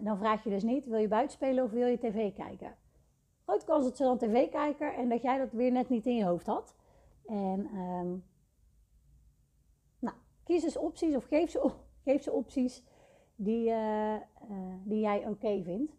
dan 0.03 0.17
vraag 0.17 0.43
je 0.43 0.49
dus 0.49 0.63
niet: 0.63 0.85
wil 0.85 0.99
je 0.99 1.07
buiten 1.07 1.35
spelen 1.35 1.63
of 1.63 1.71
wil 1.71 1.87
je 1.87 1.97
tv 1.97 2.33
kijken? 2.33 2.75
Grote 3.43 3.65
kans 3.65 3.83
dat 3.83 3.97
ze 3.97 4.03
dan 4.03 4.17
tv 4.17 4.49
kijken 4.49 4.95
en 4.95 5.09
dat 5.09 5.21
jij 5.21 5.37
dat 5.37 5.51
weer 5.51 5.71
net 5.71 5.89
niet 5.89 6.05
in 6.05 6.15
je 6.15 6.25
hoofd 6.25 6.45
had. 6.45 6.75
En 7.25 7.69
um, 7.75 8.23
nou, 9.99 10.15
kies 10.43 10.63
dus 10.63 10.77
opties 10.77 11.15
of 11.15 11.25
geef 11.25 11.49
ze, 11.49 11.71
geef 12.05 12.23
ze 12.23 12.31
opties 12.31 12.83
die, 13.35 13.73
die 14.83 14.99
jij 14.99 15.27
oké 15.27 15.63
vindt. 15.63 15.93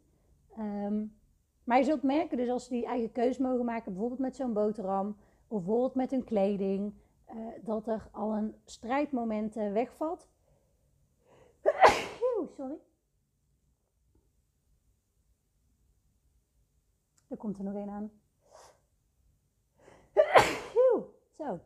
Um, 0.58 1.16
Maar 1.64 1.78
je 1.78 1.84
zult 1.84 2.02
merken, 2.02 2.36
dus 2.36 2.48
als 2.48 2.64
ze 2.64 2.70
die 2.70 2.86
eigen 2.86 3.12
keuze 3.12 3.42
mogen 3.42 3.64
maken, 3.64 3.92
bijvoorbeeld 3.92 4.20
met 4.20 4.36
zo'n 4.36 4.52
boterham, 4.52 5.16
of 5.48 5.64
bijvoorbeeld 5.64 5.94
met 5.94 6.10
hun 6.10 6.24
kleding, 6.24 6.94
dat 7.62 7.86
er 7.86 8.08
al 8.12 8.36
een 8.36 8.54
strijdmoment 8.64 9.54
wegvalt. 9.54 10.28
Sorry. 12.56 12.78
Er 17.28 17.36
komt 17.36 17.58
er 17.58 17.64
nog 17.64 17.74
een 17.74 17.90
aan. 17.90 18.10
Zo. 21.36 21.60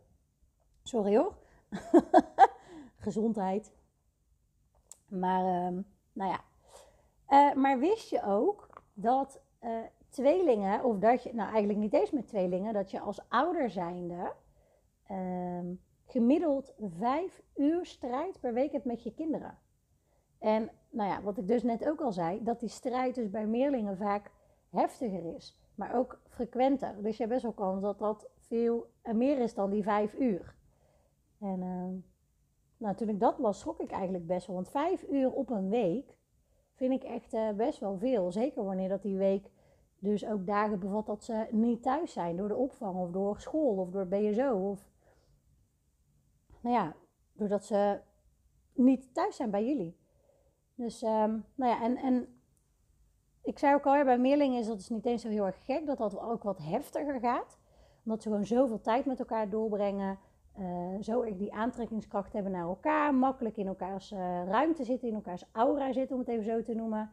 Sorry 0.83 1.17
hoor. 1.17 1.35
Gezondheid. 3.07 3.73
Maar, 5.09 5.45
uh, 5.45 5.79
nou 6.13 6.31
ja. 6.31 6.41
Uh, 7.29 7.55
maar 7.55 7.79
wist 7.79 8.11
je 8.11 8.23
ook 8.23 8.83
dat 8.95 9.41
uh, 9.63 9.79
tweelingen, 10.09 10.85
of 10.85 10.99
dat 10.99 11.23
je, 11.23 11.35
nou 11.35 11.51
eigenlijk 11.51 11.79
niet 11.79 11.93
eens 11.93 12.11
met 12.11 12.29
tweelingen, 12.29 12.73
dat 12.73 12.91
je 12.91 13.01
als 13.01 13.29
ouder 13.29 13.71
zijnde 13.71 14.33
uh, 15.11 15.77
gemiddeld 16.07 16.75
vijf 16.99 17.43
uur 17.55 17.87
strijd 17.87 18.41
per 18.41 18.53
week 18.53 18.73
hebt 18.73 18.85
met 18.85 19.03
je 19.03 19.15
kinderen. 19.15 19.59
En 20.41 20.71
nou 20.91 21.11
ja, 21.11 21.23
wat 21.23 21.39
ik 21.39 21.47
dus 21.47 21.63
net 21.63 21.89
ook 21.89 22.01
al 22.01 22.13
zei, 22.13 22.43
dat 22.43 22.61
die 22.61 22.69
strijd 22.69 23.15
dus 23.15 23.31
bij 23.31 23.47
meerlingen 23.47 23.97
vaak 23.97 24.31
heftiger 24.71 25.35
is, 25.35 25.59
maar 25.75 25.95
ook 25.95 26.21
frequenter. 26.29 27.03
Dus 27.03 27.17
je 27.17 27.23
hebt 27.23 27.33
best 27.33 27.43
wel 27.43 27.53
kans 27.67 27.83
dat 27.83 27.99
dat 27.99 28.29
veel 28.39 28.91
meer 29.13 29.39
is 29.39 29.55
dan 29.55 29.71
die 29.71 29.83
vijf 29.83 30.15
uur. 30.15 30.55
En 31.39 31.61
uh, 31.61 32.03
nou, 32.77 32.97
toen 32.97 33.09
ik 33.09 33.21
dat 33.21 33.39
las, 33.39 33.59
schrok 33.59 33.81
ik 33.81 33.91
eigenlijk 33.91 34.27
best 34.27 34.47
wel. 34.47 34.57
Want 34.57 34.71
vijf 34.71 35.05
uur 35.11 35.33
op 35.33 35.51
een 35.51 35.69
week 35.69 36.17
vind 36.75 36.93
ik 36.93 37.03
echt 37.03 37.35
uh, 37.35 37.51
best 37.51 37.79
wel 37.79 37.99
veel. 37.99 38.33
Zeker 38.33 38.65
wanneer 38.65 38.89
dat 38.89 39.03
die 39.03 39.17
week 39.17 39.51
dus 39.99 40.27
ook 40.27 40.47
dagen 40.47 40.79
bevat 40.79 41.07
dat 41.07 41.25
ze 41.25 41.47
niet 41.51 41.83
thuis 41.83 42.13
zijn 42.13 42.37
door 42.37 42.49
de 42.49 42.57
opvang 42.57 42.97
of 42.97 43.11
door 43.11 43.41
school 43.41 43.77
of 43.77 43.91
door 43.91 44.07
BSO. 44.07 44.71
Of 44.71 44.89
nou 46.61 46.75
ja, 46.75 46.97
doordat 47.33 47.65
ze 47.65 48.01
niet 48.73 49.15
thuis 49.15 49.37
zijn 49.37 49.51
bij 49.51 49.67
jullie. 49.67 50.00
Dus 50.81 51.03
um, 51.03 51.45
nou 51.55 51.71
ja, 51.71 51.83
en, 51.83 51.97
en 51.97 52.27
ik 53.43 53.59
zei 53.59 53.75
ook 53.75 53.87
al, 53.87 53.97
ja, 53.97 54.05
bij 54.05 54.19
meerlingen 54.19 54.61
is 54.61 54.67
dat 54.67 54.77
dus 54.77 54.89
niet 54.89 55.07
eens 55.07 55.23
zo 55.23 55.29
heel 55.29 55.47
erg 55.47 55.65
gek 55.65 55.87
dat 55.87 55.99
dat 55.99 56.19
ook 56.21 56.43
wat 56.43 56.59
heftiger 56.59 57.21
gaat. 57.21 57.59
Omdat 58.05 58.23
ze 58.23 58.29
gewoon 58.29 58.47
zoveel 58.47 58.81
tijd 58.81 59.05
met 59.05 59.19
elkaar 59.19 59.51
doorbrengen. 59.51 60.19
Uh, 60.59 61.01
zo 61.01 61.23
echt 61.23 61.39
die 61.39 61.53
aantrekkingskracht 61.53 62.33
hebben 62.33 62.53
naar 62.53 62.67
elkaar. 62.67 63.15
Makkelijk 63.15 63.57
in 63.57 63.67
elkaars 63.67 64.13
uh, 64.13 64.19
ruimte 64.45 64.85
zitten, 64.85 65.09
in 65.09 65.15
elkaars 65.15 65.45
aura 65.53 65.93
zitten, 65.93 66.17
om 66.17 66.23
het 66.23 66.31
even 66.31 66.45
zo 66.45 66.63
te 66.63 66.75
noemen. 66.75 67.11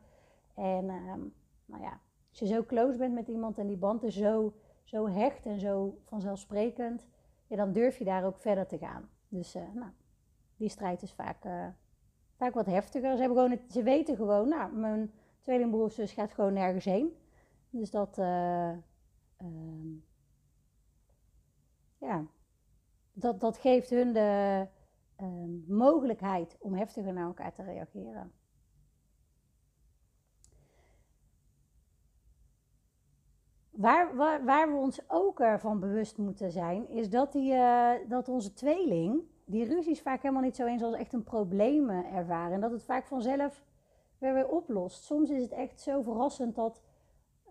En 0.55 0.89
um, 0.89 1.33
nou 1.65 1.81
ja, 1.83 1.99
als 2.29 2.39
je 2.39 2.45
zo 2.45 2.63
close 2.63 2.97
bent 2.97 3.13
met 3.13 3.27
iemand 3.27 3.57
en 3.57 3.67
die 3.67 3.77
band 3.77 4.03
is 4.03 4.15
zo, 4.15 4.53
zo 4.83 5.07
hecht 5.07 5.45
en 5.45 5.59
zo 5.59 5.97
vanzelfsprekend, 6.05 7.07
dan 7.47 7.71
durf 7.71 7.97
je 7.97 8.05
daar 8.05 8.25
ook 8.25 8.37
verder 8.37 8.67
te 8.67 8.77
gaan. 8.77 9.09
Dus 9.27 9.55
uh, 9.55 9.61
nou, 9.73 9.91
die 10.57 10.69
strijd 10.69 11.01
is 11.01 11.13
vaak, 11.13 11.45
vaak 12.37 12.53
wat 12.53 12.65
heftiger. 12.65 13.15
Ze, 13.15 13.19
hebben 13.19 13.37
gewoon 13.37 13.59
ze 13.69 13.83
weten 13.83 14.15
gewoon, 14.15 14.47
nou, 14.47 14.73
mijn 14.73 15.11
tweelingbroer 15.41 15.91
zus 15.91 16.11
gaat 16.11 16.33
gewoon 16.33 16.53
nergens 16.53 16.85
heen. 16.85 17.17
Dus 17.69 17.91
dat, 17.91 18.17
um, 18.17 20.05
ja, 21.97 22.25
dat, 23.13 23.39
dat 23.39 23.57
geeft 23.57 23.89
hun 23.89 24.13
de 24.13 24.67
uh, 25.21 25.27
mogelijkheid 25.67 26.57
om 26.59 26.73
heftiger 26.73 27.13
naar 27.13 27.25
elkaar 27.25 27.53
te 27.53 27.63
reageren. 27.63 28.31
Waar, 33.69 34.15
waar, 34.15 34.45
waar, 34.45 34.71
we 34.71 34.77
ons 34.77 35.09
ook 35.09 35.39
ervan 35.39 35.79
bewust 35.79 36.17
moeten 36.17 36.51
zijn, 36.51 36.89
is 36.89 37.09
dat, 37.09 37.31
die, 37.31 37.53
uh, 37.53 37.91
dat 38.07 38.29
onze 38.29 38.53
tweeling 38.53 39.21
die 39.49 39.65
ruzies 39.65 40.01
vaak 40.01 40.21
helemaal 40.21 40.43
niet 40.43 40.55
zo 40.55 40.65
eens 40.65 40.83
als 40.83 40.95
echt 40.95 41.13
een 41.13 41.23
probleem 41.23 41.89
ervaren. 41.89 42.53
En 42.53 42.61
dat 42.61 42.71
het 42.71 42.83
vaak 42.83 43.05
vanzelf 43.05 43.63
weer 44.17 44.33
weer 44.33 44.47
oplost. 44.47 45.03
Soms 45.03 45.29
is 45.29 45.41
het 45.41 45.51
echt 45.51 45.81
zo 45.81 46.01
verrassend 46.01 46.55
dat 46.55 46.81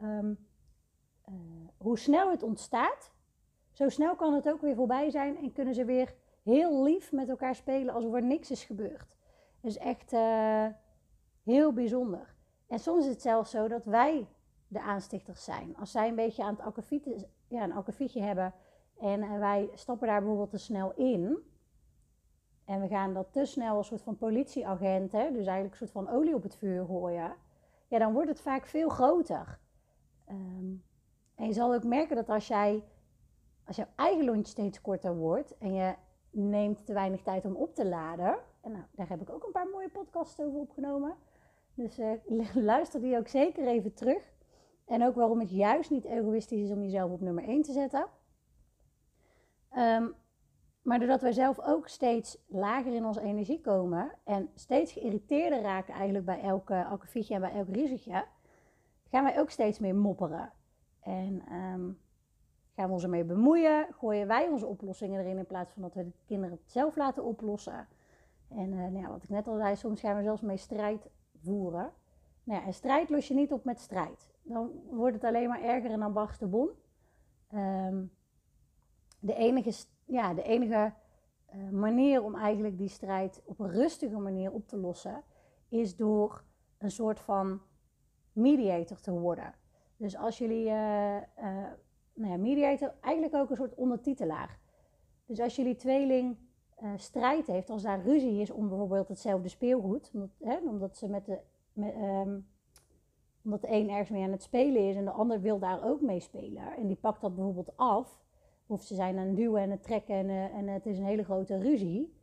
um, 0.02 0.46
uh, 1.28 1.34
hoe 1.76 1.98
snel 1.98 2.30
het 2.30 2.42
ontstaat, 2.42 3.12
zo 3.72 3.88
snel 3.88 4.14
kan 4.14 4.34
het 4.34 4.48
ook 4.48 4.60
weer 4.60 4.74
voorbij 4.74 5.10
zijn 5.10 5.36
en 5.38 5.52
kunnen 5.52 5.74
ze 5.74 5.84
weer 5.84 6.14
heel 6.42 6.82
lief 6.82 7.12
met 7.12 7.28
elkaar 7.28 7.54
spelen 7.54 7.94
alsof 7.94 8.14
er 8.14 8.22
niks 8.22 8.50
is 8.50 8.64
gebeurd. 8.64 9.16
Dat 9.60 9.70
is 9.70 9.78
echt 9.78 10.12
uh, 10.12 10.66
heel 11.42 11.72
bijzonder. 11.72 12.34
En 12.66 12.78
soms 12.78 13.04
is 13.04 13.10
het 13.10 13.22
zelfs 13.22 13.50
zo 13.50 13.68
dat 13.68 13.84
wij 13.84 14.26
de 14.68 14.80
aanstichters 14.80 15.44
zijn. 15.44 15.76
Als 15.76 15.90
zij 15.90 16.08
een 16.08 16.14
beetje 16.14 16.42
aan 16.42 16.54
het 16.54 16.64
akkefietje, 16.64 17.28
ja, 17.48 17.62
een 17.62 17.72
akkefietje 17.72 18.22
hebben 18.22 18.54
en, 19.00 19.22
en 19.22 19.38
wij 19.38 19.70
stappen 19.74 20.08
daar 20.08 20.20
bijvoorbeeld 20.20 20.50
te 20.50 20.58
snel 20.58 20.92
in. 20.94 21.54
En 22.66 22.80
we 22.80 22.88
gaan 22.88 23.14
dat 23.14 23.32
te 23.32 23.44
snel 23.44 23.76
als 23.76 23.86
soort 23.86 24.02
van 24.02 24.16
politieagent, 24.16 25.12
hè, 25.12 25.32
dus 25.32 25.46
eigenlijk 25.46 25.70
een 25.70 25.76
soort 25.76 25.90
van 25.90 26.08
olie 26.08 26.34
op 26.34 26.42
het 26.42 26.56
vuur 26.56 26.84
gooien. 26.84 27.34
Ja, 27.88 27.98
dan 27.98 28.12
wordt 28.12 28.28
het 28.28 28.40
vaak 28.40 28.66
veel 28.66 28.88
groter. 28.88 29.58
Um, 30.28 30.84
en 31.34 31.46
je 31.46 31.52
zal 31.52 31.74
ook 31.74 31.84
merken 31.84 32.16
dat 32.16 32.28
als 32.28 32.46
jij 32.46 32.84
als 33.66 33.76
jouw 33.76 33.86
eigen 33.96 34.24
lontje 34.24 34.52
steeds 34.52 34.80
korter 34.80 35.16
wordt 35.16 35.58
en 35.58 35.74
je 35.74 35.94
neemt 36.30 36.86
te 36.86 36.92
weinig 36.92 37.22
tijd 37.22 37.44
om 37.44 37.54
op 37.56 37.74
te 37.74 37.86
laden. 37.86 38.38
En 38.60 38.72
nou, 38.72 38.84
daar 38.90 39.08
heb 39.08 39.20
ik 39.20 39.30
ook 39.30 39.44
een 39.44 39.52
paar 39.52 39.68
mooie 39.68 39.88
podcasts 39.88 40.40
over 40.40 40.58
opgenomen. 40.58 41.14
Dus 41.74 41.98
uh, 41.98 42.12
luister 42.54 43.00
die 43.00 43.16
ook 43.16 43.28
zeker 43.28 43.66
even 43.66 43.94
terug. 43.94 44.34
En 44.84 45.04
ook 45.04 45.14
waarom 45.14 45.40
het 45.40 45.50
juist 45.50 45.90
niet 45.90 46.04
egoïstisch 46.04 46.60
is 46.60 46.70
om 46.70 46.82
jezelf 46.82 47.10
op 47.10 47.20
nummer 47.20 47.44
1 47.44 47.62
te 47.62 47.72
zetten. 47.72 48.06
Um, 49.76 50.14
maar 50.86 50.98
doordat 50.98 51.20
wij 51.20 51.32
zelf 51.32 51.60
ook 51.60 51.88
steeds 51.88 52.38
lager 52.46 52.94
in 52.94 53.04
onze 53.04 53.20
energie 53.20 53.60
komen 53.60 54.12
en 54.24 54.50
steeds 54.54 54.92
geïrriteerder 54.92 55.60
raken 55.60 55.94
eigenlijk 55.94 56.24
bij 56.24 56.40
elke 56.40 56.84
akkefietje 56.84 57.34
en 57.34 57.40
bij 57.40 57.52
elk 57.52 57.68
riezetje, 57.68 58.24
gaan 59.04 59.24
wij 59.24 59.40
ook 59.40 59.50
steeds 59.50 59.78
meer 59.78 59.94
mopperen. 59.94 60.52
En 61.00 61.52
um, 61.52 61.98
gaan 62.74 62.86
we 62.86 62.92
ons 62.92 63.02
ermee 63.02 63.24
bemoeien, 63.24 63.86
gooien 63.90 64.26
wij 64.26 64.48
onze 64.48 64.66
oplossingen 64.66 65.20
erin 65.20 65.38
in 65.38 65.46
plaats 65.46 65.72
van 65.72 65.82
dat 65.82 65.94
we 65.94 66.04
de 66.04 66.12
kinderen 66.26 66.56
het 66.56 66.70
zelf 66.70 66.96
laten 66.96 67.24
oplossen. 67.24 67.88
En 68.48 68.72
uh, 68.72 68.78
nou 68.78 68.98
ja, 68.98 69.08
wat 69.08 69.22
ik 69.22 69.28
net 69.28 69.48
al 69.48 69.56
zei, 69.56 69.76
soms 69.76 70.00
gaan 70.00 70.16
we 70.16 70.22
zelfs 70.22 70.42
mee 70.42 70.56
strijd 70.56 71.10
voeren. 71.42 71.92
Nou 72.44 72.60
ja, 72.60 72.66
en 72.66 72.74
strijd 72.74 73.10
los 73.10 73.28
je 73.28 73.34
niet 73.34 73.52
op 73.52 73.64
met 73.64 73.80
strijd. 73.80 74.34
Dan 74.42 74.70
wordt 74.90 75.14
het 75.14 75.24
alleen 75.24 75.48
maar 75.48 75.62
erger 75.62 75.90
en 75.90 76.00
dan 76.00 76.12
barst 76.12 76.40
de 76.40 76.46
bom. 76.46 76.68
Um, 77.54 78.10
de 79.18 79.34
enige, 79.34 79.72
ja, 80.06 80.34
de 80.34 80.42
enige 80.42 80.92
uh, 81.54 81.70
manier 81.70 82.22
om 82.22 82.34
eigenlijk 82.34 82.78
die 82.78 82.88
strijd 82.88 83.42
op 83.44 83.58
een 83.58 83.70
rustige 83.70 84.18
manier 84.18 84.52
op 84.52 84.68
te 84.68 84.76
lossen, 84.76 85.22
is 85.68 85.96
door 85.96 86.44
een 86.78 86.90
soort 86.90 87.20
van 87.20 87.60
mediator 88.32 89.00
te 89.00 89.12
worden. 89.12 89.54
Dus 89.96 90.16
als 90.16 90.38
jullie 90.38 90.64
uh, 90.64 91.18
nou 92.14 92.30
ja, 92.30 92.36
mediator, 92.36 92.94
eigenlijk 93.00 93.34
ook 93.34 93.50
een 93.50 93.56
soort 93.56 93.74
ondertitelaar. 93.74 94.58
Dus 95.26 95.40
als 95.40 95.56
jullie 95.56 95.76
tweeling 95.76 96.36
strijd 96.96 97.46
heeft, 97.46 97.70
als 97.70 97.82
daar 97.82 98.02
ruzie 98.02 98.40
is 98.40 98.50
om 98.50 98.68
bijvoorbeeld 98.68 99.08
hetzelfde 99.08 99.48
speelgoed, 99.48 100.10
omdat, 100.14 100.30
hè, 100.40 100.56
omdat 100.56 100.96
ze 100.96 101.08
met 101.08 101.24
de, 101.26 101.40
um, 102.24 102.48
omdat 103.44 103.60
de 103.60 103.70
een 103.70 103.90
ergens 103.90 104.10
mee 104.10 104.24
aan 104.24 104.30
het 104.30 104.42
spelen 104.42 104.88
is 104.88 104.96
en 104.96 105.04
de 105.04 105.10
ander 105.10 105.40
wil 105.40 105.58
daar 105.58 105.84
ook 105.84 106.00
mee 106.00 106.20
spelen, 106.20 106.76
en 106.76 106.86
die 106.86 106.96
pakt 106.96 107.20
dat 107.20 107.34
bijvoorbeeld 107.34 107.76
af, 107.76 108.25
of 108.66 108.82
ze 108.82 108.94
zijn 108.94 109.18
aan 109.18 109.26
het 109.26 109.36
duwen 109.36 109.62
en 109.62 109.70
het 109.70 109.82
trekken 109.82 110.14
en, 110.14 110.28
uh, 110.28 110.54
en 110.54 110.68
het 110.68 110.86
is 110.86 110.98
een 110.98 111.04
hele 111.04 111.24
grote 111.24 111.58
ruzie, 111.58 112.14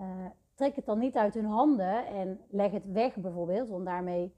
uh, 0.00 0.26
trek 0.54 0.76
het 0.76 0.86
dan 0.86 0.98
niet 0.98 1.16
uit 1.16 1.34
hun 1.34 1.44
handen 1.44 2.06
en 2.06 2.40
leg 2.48 2.70
het 2.70 2.92
weg 2.92 3.16
bijvoorbeeld, 3.16 3.68
want 3.68 3.84
daarmee 3.84 4.34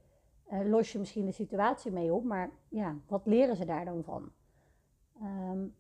los 0.65 0.93
je 0.93 0.99
misschien 0.99 1.27
de 1.27 1.33
situatie 1.33 1.91
mee 1.91 2.15
op, 2.15 2.25
maar 2.25 2.51
ja, 2.69 2.97
wat 3.07 3.27
leren 3.27 3.57
ze 3.57 3.65
daar 3.65 3.85
dan 3.85 4.05
van? 4.05 4.31
Um, 5.23 5.75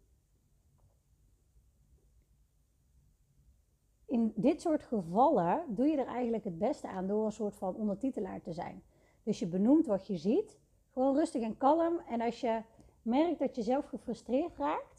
in 4.09 4.33
dit 4.35 4.61
soort 4.61 4.83
gevallen 4.83 5.65
doe 5.69 5.87
je 5.87 5.97
er 5.97 6.07
eigenlijk 6.07 6.45
het 6.45 6.59
beste 6.59 6.89
aan 6.89 7.07
door 7.07 7.25
een 7.25 7.33
soort 7.33 7.57
van 7.57 7.75
ondertitelaar 7.75 8.41
te 8.41 8.53
zijn. 8.53 8.83
Dus 9.23 9.39
je 9.39 9.47
benoemt 9.47 9.87
wat 9.87 10.07
je 10.07 10.17
ziet, 10.17 10.59
gewoon 10.93 11.15
rustig 11.15 11.43
en 11.43 11.57
kalm. 11.57 11.99
En 11.99 12.21
als 12.21 12.41
je 12.41 12.63
merkt 13.03 13.39
dat 13.39 13.57
je 13.57 13.63
zelf 13.63 13.85
gefrustreerd 13.87 14.57
raakt, 14.57 14.98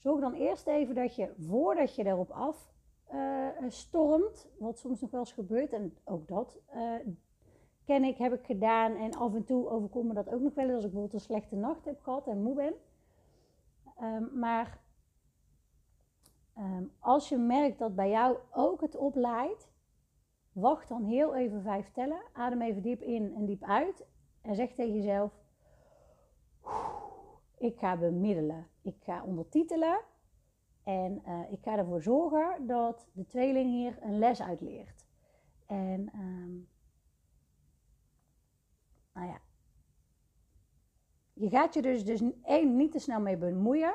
zorg 0.00 0.20
dan 0.20 0.34
eerst 0.34 0.66
even 0.66 0.94
dat 0.94 1.14
je 1.14 1.34
voordat 1.38 1.94
je 1.94 2.06
erop 2.06 2.30
af 2.30 2.72
uh, 3.12 3.48
stormt, 3.68 4.50
wat 4.58 4.78
soms 4.78 5.00
nog 5.00 5.10
wel 5.10 5.20
eens 5.20 5.32
gebeurt, 5.32 5.72
en 5.72 5.96
ook 6.04 6.28
dat 6.28 6.58
uh, 6.74 6.94
ken 7.84 8.04
ik, 8.04 8.16
heb 8.16 8.32
ik 8.32 8.44
gedaan. 8.44 8.94
En 8.94 9.14
af 9.14 9.34
en 9.34 9.44
toe 9.44 9.68
overkomt 9.68 10.08
me 10.08 10.14
dat 10.14 10.32
ook 10.32 10.40
nog 10.40 10.54
wel 10.54 10.64
eens 10.64 10.74
als 10.74 10.84
ik 10.84 10.90
bijvoorbeeld 10.90 11.20
een 11.20 11.26
slechte 11.26 11.56
nacht 11.56 11.84
heb 11.84 12.00
gehad 12.00 12.26
en 12.26 12.42
moe 12.42 12.54
ben. 12.54 12.74
Um, 14.02 14.38
maar 14.38 14.80
um, 16.58 16.92
als 16.98 17.28
je 17.28 17.36
merkt 17.36 17.78
dat 17.78 17.94
bij 17.94 18.10
jou 18.10 18.38
ook 18.52 18.80
het 18.80 18.96
opleidt, 18.96 19.70
wacht 20.52 20.88
dan 20.88 21.04
heel 21.04 21.34
even 21.34 21.62
vijf 21.62 21.90
tellen. 21.92 22.22
Adem 22.32 22.62
even 22.62 22.82
diep 22.82 23.02
in 23.02 23.34
en 23.34 23.44
diep 23.44 23.62
uit. 23.62 24.06
En 24.42 24.54
zeg 24.54 24.74
tegen 24.74 24.94
jezelf: 24.94 25.39
ik 27.60 27.78
ga 27.78 27.96
bemiddelen. 27.96 28.66
Ik 28.82 28.96
ga 29.00 29.24
ondertitelen. 29.24 30.00
En 30.82 31.22
uh, 31.26 31.52
ik 31.52 31.58
ga 31.62 31.76
ervoor 31.76 32.02
zorgen 32.02 32.66
dat 32.66 33.08
de 33.12 33.26
tweeling 33.26 33.70
hier 33.70 33.98
een 34.02 34.18
les 34.18 34.42
uit 34.42 34.60
leert. 34.60 35.06
En 35.66 36.10
um, 36.14 36.68
nou 39.12 39.26
ja, 39.26 39.40
je 41.32 41.48
gaat 41.48 41.74
je 41.74 41.82
dus, 41.82 42.04
dus 42.04 42.22
één, 42.42 42.76
niet 42.76 42.92
te 42.92 42.98
snel 42.98 43.20
mee 43.20 43.36
bemoeien. 43.36 43.94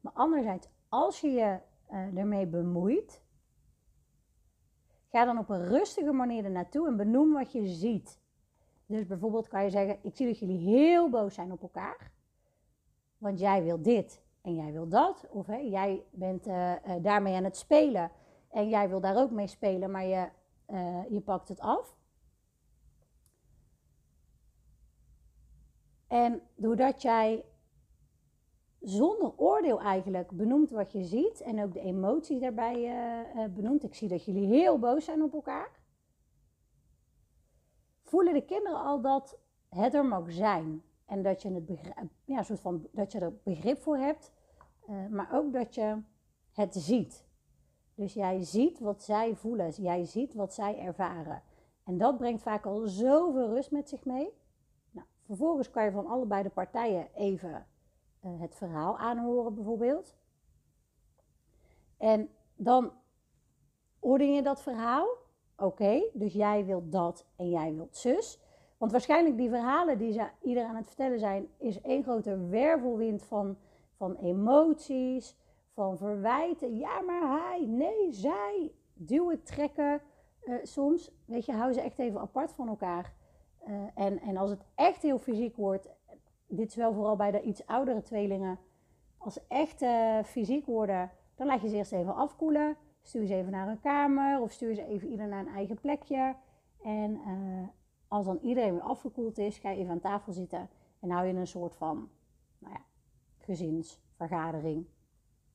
Maar 0.00 0.12
anderzijds, 0.12 0.68
als 0.88 1.20
je 1.20 1.30
je 1.30 1.58
uh, 1.90 2.18
ermee 2.18 2.46
bemoeit, 2.46 3.22
ga 5.10 5.24
dan 5.24 5.38
op 5.38 5.48
een 5.48 5.64
rustige 5.64 6.12
manier 6.12 6.44
er 6.44 6.50
naartoe 6.50 6.86
en 6.86 6.96
benoem 6.96 7.32
wat 7.32 7.52
je 7.52 7.66
ziet. 7.66 8.20
Dus 8.86 9.06
bijvoorbeeld 9.06 9.48
kan 9.48 9.64
je 9.64 9.70
zeggen, 9.70 9.98
ik 10.02 10.16
zie 10.16 10.26
dat 10.26 10.38
jullie 10.38 10.58
heel 10.58 11.10
boos 11.10 11.34
zijn 11.34 11.52
op 11.52 11.62
elkaar. 11.62 12.14
Want 13.18 13.38
jij 13.38 13.62
wil 13.62 13.82
dit 13.82 14.22
en 14.42 14.54
jij 14.54 14.72
wil 14.72 14.88
dat. 14.88 15.26
Of 15.30 15.46
hè, 15.46 15.56
jij 15.56 16.04
bent 16.10 16.46
uh, 16.46 16.72
uh, 16.72 16.94
daarmee 17.02 17.34
aan 17.34 17.44
het 17.44 17.56
spelen 17.56 18.10
en 18.50 18.68
jij 18.68 18.88
wil 18.88 19.00
daar 19.00 19.16
ook 19.16 19.30
mee 19.30 19.46
spelen, 19.46 19.90
maar 19.90 20.04
je, 20.04 20.28
uh, 20.68 21.10
je 21.10 21.20
pakt 21.20 21.48
het 21.48 21.60
af. 21.60 21.94
En 26.06 26.42
doordat 26.54 27.02
jij 27.02 27.44
zonder 28.80 29.32
oordeel 29.36 29.80
eigenlijk 29.80 30.30
benoemt 30.30 30.70
wat 30.70 30.92
je 30.92 31.04
ziet 31.04 31.40
en 31.40 31.62
ook 31.62 31.72
de 31.72 31.80
emoties 31.80 32.40
daarbij 32.40 32.94
benoemt. 33.50 33.84
Ik 33.84 33.94
zie 33.94 34.08
dat 34.08 34.24
jullie 34.24 34.46
heel 34.46 34.78
boos 34.78 35.04
zijn 35.04 35.22
op 35.22 35.32
elkaar. 35.32 35.70
Voelen 38.02 38.34
de 38.34 38.44
kinderen 38.44 38.80
al 38.80 39.00
dat 39.00 39.38
het 39.68 39.94
er 39.94 40.04
mag 40.04 40.32
zijn. 40.32 40.82
En 41.06 41.22
dat 41.22 41.42
je, 41.42 41.52
het 41.52 41.66
begrip, 41.66 41.94
ja, 42.24 42.42
soort 42.42 42.60
van, 42.60 42.88
dat 42.92 43.12
je 43.12 43.18
er 43.18 43.36
begrip 43.42 43.82
voor 43.82 43.96
hebt, 43.96 44.32
uh, 44.88 45.06
maar 45.06 45.28
ook 45.32 45.52
dat 45.52 45.74
je 45.74 46.02
het 46.52 46.74
ziet. 46.74 47.24
Dus 47.94 48.14
jij 48.14 48.42
ziet 48.42 48.78
wat 48.78 49.02
zij 49.02 49.34
voelen, 49.34 49.70
jij 49.70 50.04
ziet 50.04 50.34
wat 50.34 50.54
zij 50.54 50.78
ervaren. 50.78 51.42
En 51.84 51.98
dat 51.98 52.18
brengt 52.18 52.42
vaak 52.42 52.66
al 52.66 52.86
zoveel 52.86 53.48
rust 53.48 53.70
met 53.70 53.88
zich 53.88 54.04
mee. 54.04 54.32
Nou, 54.90 55.06
vervolgens 55.22 55.70
kan 55.70 55.84
je 55.84 55.90
van 55.90 56.06
allebei 56.06 56.42
de 56.42 56.50
partijen 56.50 57.08
even 57.14 57.66
uh, 58.24 58.40
het 58.40 58.54
verhaal 58.54 58.98
aanhoren, 58.98 59.54
bijvoorbeeld. 59.54 60.16
En 61.96 62.30
dan 62.54 62.92
oordeel 64.00 64.34
je 64.34 64.42
dat 64.42 64.62
verhaal. 64.62 65.08
Oké, 65.56 66.10
dus 66.12 66.32
jij 66.32 66.64
wilt 66.64 66.92
dat 66.92 67.26
en 67.36 67.50
jij 67.50 67.74
wilt 67.74 67.96
zus. 67.96 68.40
Want 68.76 68.92
waarschijnlijk 68.92 69.36
die 69.36 69.48
verhalen 69.48 69.98
die 69.98 70.12
ze 70.12 70.28
ieder 70.42 70.64
aan 70.64 70.76
het 70.76 70.86
vertellen 70.86 71.18
zijn, 71.18 71.48
is 71.58 71.80
één 71.80 72.02
grote 72.02 72.46
wervelwind 72.46 73.22
van, 73.22 73.56
van 73.96 74.16
emoties, 74.16 75.36
van 75.72 75.96
verwijten. 75.96 76.76
Ja, 76.76 77.00
maar 77.00 77.40
hij, 77.40 77.66
nee, 77.66 78.12
zij, 78.12 78.72
duwen, 78.94 79.42
trekken. 79.42 80.00
Uh, 80.44 80.54
soms, 80.62 81.12
weet 81.24 81.46
je, 81.46 81.52
hou 81.52 81.72
ze 81.72 81.80
echt 81.80 81.98
even 81.98 82.20
apart 82.20 82.52
van 82.52 82.68
elkaar. 82.68 83.12
Uh, 83.68 83.74
en, 83.94 84.20
en 84.20 84.36
als 84.36 84.50
het 84.50 84.64
echt 84.74 85.02
heel 85.02 85.18
fysiek 85.18 85.56
wordt, 85.56 85.88
dit 86.46 86.68
is 86.68 86.74
wel 86.74 86.92
vooral 86.92 87.16
bij 87.16 87.30
de 87.30 87.42
iets 87.42 87.66
oudere 87.66 88.02
tweelingen. 88.02 88.58
Als 89.18 89.34
ze 89.34 89.42
echt 89.48 89.82
uh, 89.82 90.22
fysiek 90.22 90.66
worden, 90.66 91.10
dan 91.34 91.46
laat 91.46 91.60
je 91.60 91.68
ze 91.68 91.76
eerst 91.76 91.92
even 91.92 92.14
afkoelen. 92.14 92.76
Stuur 93.02 93.26
ze 93.26 93.34
even 93.34 93.52
naar 93.52 93.68
een 93.68 93.80
kamer 93.80 94.40
of 94.40 94.50
stuur 94.50 94.74
ze 94.74 94.86
even 94.86 95.08
ieder 95.08 95.28
naar 95.28 95.46
een 95.46 95.54
eigen 95.54 95.80
plekje. 95.80 96.34
En 96.82 97.20
als 98.08 98.26
dan 98.26 98.38
iedereen 98.42 98.72
weer 98.72 98.82
afgekoeld 98.82 99.38
is, 99.38 99.58
ga 99.58 99.70
je 99.70 99.76
even 99.76 99.92
aan 99.92 100.00
tafel 100.00 100.32
zitten 100.32 100.68
en 101.00 101.10
hou 101.10 101.26
je 101.26 101.34
een 101.34 101.46
soort 101.46 101.74
van 101.74 102.08
nou 102.58 102.74
ja, 102.74 102.80
gezinsvergadering, 103.38 104.86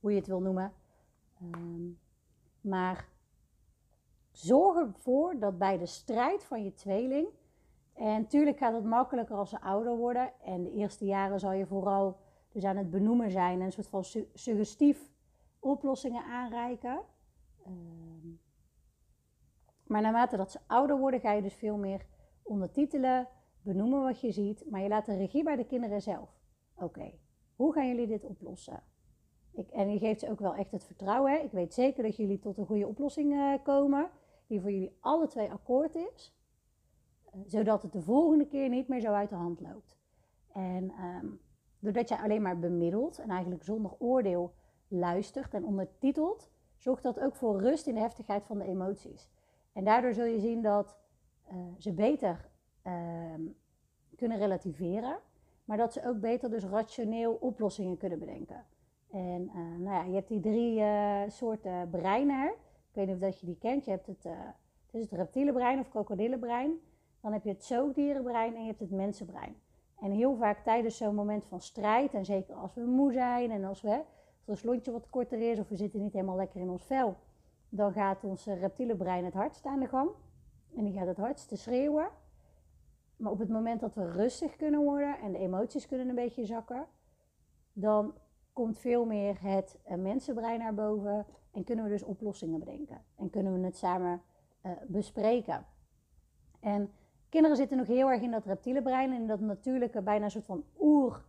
hoe 0.00 0.10
je 0.10 0.18
het 0.18 0.26
wil 0.26 0.40
noemen. 0.40 0.72
Um, 1.42 1.98
maar 2.60 3.08
zorg 4.30 4.78
ervoor 4.78 5.38
dat 5.38 5.58
bij 5.58 5.78
de 5.78 5.86
strijd 5.86 6.44
van 6.44 6.64
je 6.64 6.74
tweeling, 6.74 7.28
en 7.92 8.20
natuurlijk 8.20 8.58
gaat 8.58 8.74
het 8.74 8.84
makkelijker 8.84 9.36
als 9.36 9.50
ze 9.50 9.60
ouder 9.60 9.96
worden, 9.96 10.32
en 10.40 10.62
de 10.62 10.72
eerste 10.72 11.04
jaren 11.04 11.40
zal 11.40 11.52
je 11.52 11.66
vooral 11.66 12.16
dus 12.52 12.64
aan 12.64 12.76
het 12.76 12.90
benoemen 12.90 13.30
zijn 13.30 13.58
en 13.58 13.64
een 13.64 13.72
soort 13.72 13.88
van 13.88 14.04
su 14.04 14.28
suggestief 14.34 15.10
oplossingen 15.58 16.24
aanreiken. 16.24 17.00
Um, 17.66 18.40
maar 19.86 20.02
naarmate 20.02 20.36
dat 20.36 20.50
ze 20.50 20.58
ouder 20.66 20.98
worden, 20.98 21.20
ga 21.20 21.32
je 21.32 21.42
dus 21.42 21.54
veel 21.54 21.76
meer 21.76 22.06
ondertitelen, 22.42 23.28
benoemen 23.62 24.02
wat 24.02 24.20
je 24.20 24.32
ziet, 24.32 24.64
maar 24.70 24.80
je 24.80 24.88
laat 24.88 25.06
de 25.06 25.16
regie 25.16 25.44
bij 25.44 25.56
de 25.56 25.66
kinderen 25.66 26.02
zelf. 26.02 26.40
Oké, 26.74 27.12
hoe 27.56 27.72
gaan 27.72 27.88
jullie 27.88 28.06
dit 28.06 28.24
oplossen? 28.24 28.82
Ik, 29.52 29.70
en 29.70 29.92
je 29.92 29.98
geeft 29.98 30.20
ze 30.20 30.30
ook 30.30 30.40
wel 30.40 30.54
echt 30.54 30.70
het 30.70 30.84
vertrouwen. 30.84 31.44
Ik 31.44 31.52
weet 31.52 31.74
zeker 31.74 32.02
dat 32.02 32.16
jullie 32.16 32.38
tot 32.38 32.58
een 32.58 32.66
goede 32.66 32.86
oplossing 32.86 33.32
uh, 33.32 33.54
komen, 33.62 34.10
die 34.46 34.60
voor 34.60 34.72
jullie 34.72 34.96
alle 35.00 35.26
twee 35.26 35.50
akkoord 35.50 35.94
is, 35.94 36.36
uh, 37.34 37.40
zodat 37.46 37.82
het 37.82 37.92
de 37.92 38.02
volgende 38.02 38.46
keer 38.46 38.68
niet 38.68 38.88
meer 38.88 39.00
zo 39.00 39.12
uit 39.12 39.28
de 39.28 39.34
hand 39.34 39.60
loopt. 39.60 39.96
En 40.52 40.92
um, 41.22 41.40
doordat 41.78 42.08
jij 42.08 42.18
alleen 42.18 42.42
maar 42.42 42.58
bemiddelt 42.58 43.18
en 43.18 43.30
eigenlijk 43.30 43.64
zonder 43.64 43.92
oordeel 43.98 44.52
luistert 44.88 45.54
en 45.54 45.64
ondertitelt, 45.64 46.50
zorgt 46.76 47.02
dat 47.02 47.20
ook 47.20 47.34
voor 47.34 47.60
rust 47.60 47.86
in 47.86 47.94
de 47.94 48.00
heftigheid 48.00 48.44
van 48.44 48.58
de 48.58 48.64
emoties. 48.64 49.30
En 49.72 49.84
daardoor 49.84 50.14
zul 50.14 50.24
je 50.24 50.40
zien 50.40 50.62
dat 50.62 50.96
ze 51.78 51.92
beter 51.92 52.50
uh, 52.86 52.92
kunnen 54.16 54.38
relativeren, 54.38 55.18
maar 55.64 55.76
dat 55.76 55.92
ze 55.92 56.06
ook 56.06 56.20
beter 56.20 56.50
dus 56.50 56.64
rationeel 56.64 57.32
oplossingen 57.32 57.96
kunnen 57.96 58.18
bedenken. 58.18 58.64
En 59.10 59.42
uh, 59.42 59.78
nou 59.78 59.96
ja, 59.96 60.02
je 60.02 60.14
hebt 60.14 60.28
die 60.28 60.40
drie 60.40 60.80
eh, 60.80 61.20
soorten 61.28 61.90
breinen. 61.90 62.46
Ik 62.48 62.98
weet 62.98 63.06
niet 63.06 63.14
of 63.14 63.20
dat 63.20 63.40
je 63.40 63.46
die 63.46 63.58
kent. 63.58 63.84
Je 63.84 63.90
hebt 63.90 64.06
het, 64.06 64.24
het, 64.86 64.94
is 64.94 65.02
het 65.02 65.12
reptiele 65.12 65.52
brein 65.52 65.78
of 65.78 65.88
krokodillenbrein. 65.88 66.80
Dan 67.20 67.32
heb 67.32 67.44
je 67.44 67.50
het 67.50 67.64
zoogdierenbrein 67.64 68.54
en 68.54 68.60
je 68.60 68.66
hebt 68.66 68.80
het 68.80 68.90
mensenbrein. 68.90 69.56
En 70.02 70.10
heel 70.10 70.36
vaak 70.36 70.64
tijdens 70.64 70.96
zo'n 70.96 71.14
moment 71.14 71.44
van 71.44 71.60
strijd, 71.60 72.14
en 72.14 72.24
zeker 72.24 72.54
als 72.54 72.74
we 72.74 72.80
moe 72.80 73.12
zijn 73.12 73.50
en 73.50 73.64
als, 73.64 73.80
we, 73.80 73.90
als 73.90 74.04
ons 74.46 74.62
lontje 74.62 74.92
wat 74.92 75.10
korter 75.10 75.50
is 75.50 75.58
of 75.58 75.68
we 75.68 75.76
zitten 75.76 76.00
niet 76.00 76.12
helemaal 76.12 76.36
lekker 76.36 76.60
in 76.60 76.70
ons 76.70 76.84
vel, 76.84 77.16
dan 77.68 77.92
gaat 77.92 78.24
ons 78.24 78.46
reptiele 78.46 78.96
brein 78.96 79.24
het 79.24 79.34
hardst 79.34 79.66
aan 79.66 79.80
de 79.80 79.88
gang. 79.88 80.10
En 80.76 80.84
die 80.84 80.92
gaat 80.92 81.06
het 81.06 81.16
hardste 81.16 81.56
schreeuwen. 81.56 82.08
Maar 83.16 83.32
op 83.32 83.38
het 83.38 83.48
moment 83.48 83.80
dat 83.80 83.94
we 83.94 84.10
rustig 84.10 84.56
kunnen 84.56 84.80
worden 84.80 85.18
en 85.18 85.32
de 85.32 85.38
emoties 85.38 85.86
kunnen 85.86 86.08
een 86.08 86.14
beetje 86.14 86.44
zakken, 86.44 86.86
dan 87.72 88.14
komt 88.52 88.78
veel 88.78 89.04
meer 89.04 89.42
het 89.42 89.78
uh, 89.90 89.94
mensenbrein 89.94 90.58
naar 90.58 90.74
boven 90.74 91.26
en 91.50 91.64
kunnen 91.64 91.84
we 91.84 91.90
dus 91.90 92.02
oplossingen 92.02 92.58
bedenken. 92.58 93.04
En 93.16 93.30
kunnen 93.30 93.60
we 93.60 93.64
het 93.66 93.76
samen 93.76 94.22
uh, 94.62 94.72
bespreken. 94.86 95.66
En 96.60 96.92
kinderen 97.28 97.56
zitten 97.56 97.76
nog 97.76 97.86
heel 97.86 98.10
erg 98.10 98.22
in 98.22 98.30
dat 98.30 98.44
reptiele 98.44 98.82
brein, 98.82 99.12
in 99.12 99.26
dat 99.26 99.40
natuurlijke, 99.40 100.02
bijna 100.02 100.24
een 100.24 100.30
soort 100.30 100.44
van 100.44 100.64
oer, 100.80 101.24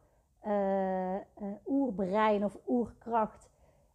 uh, 0.48 1.16
oerbrein 1.66 2.46
of 2.46 2.58
oerkracht. 2.68 3.50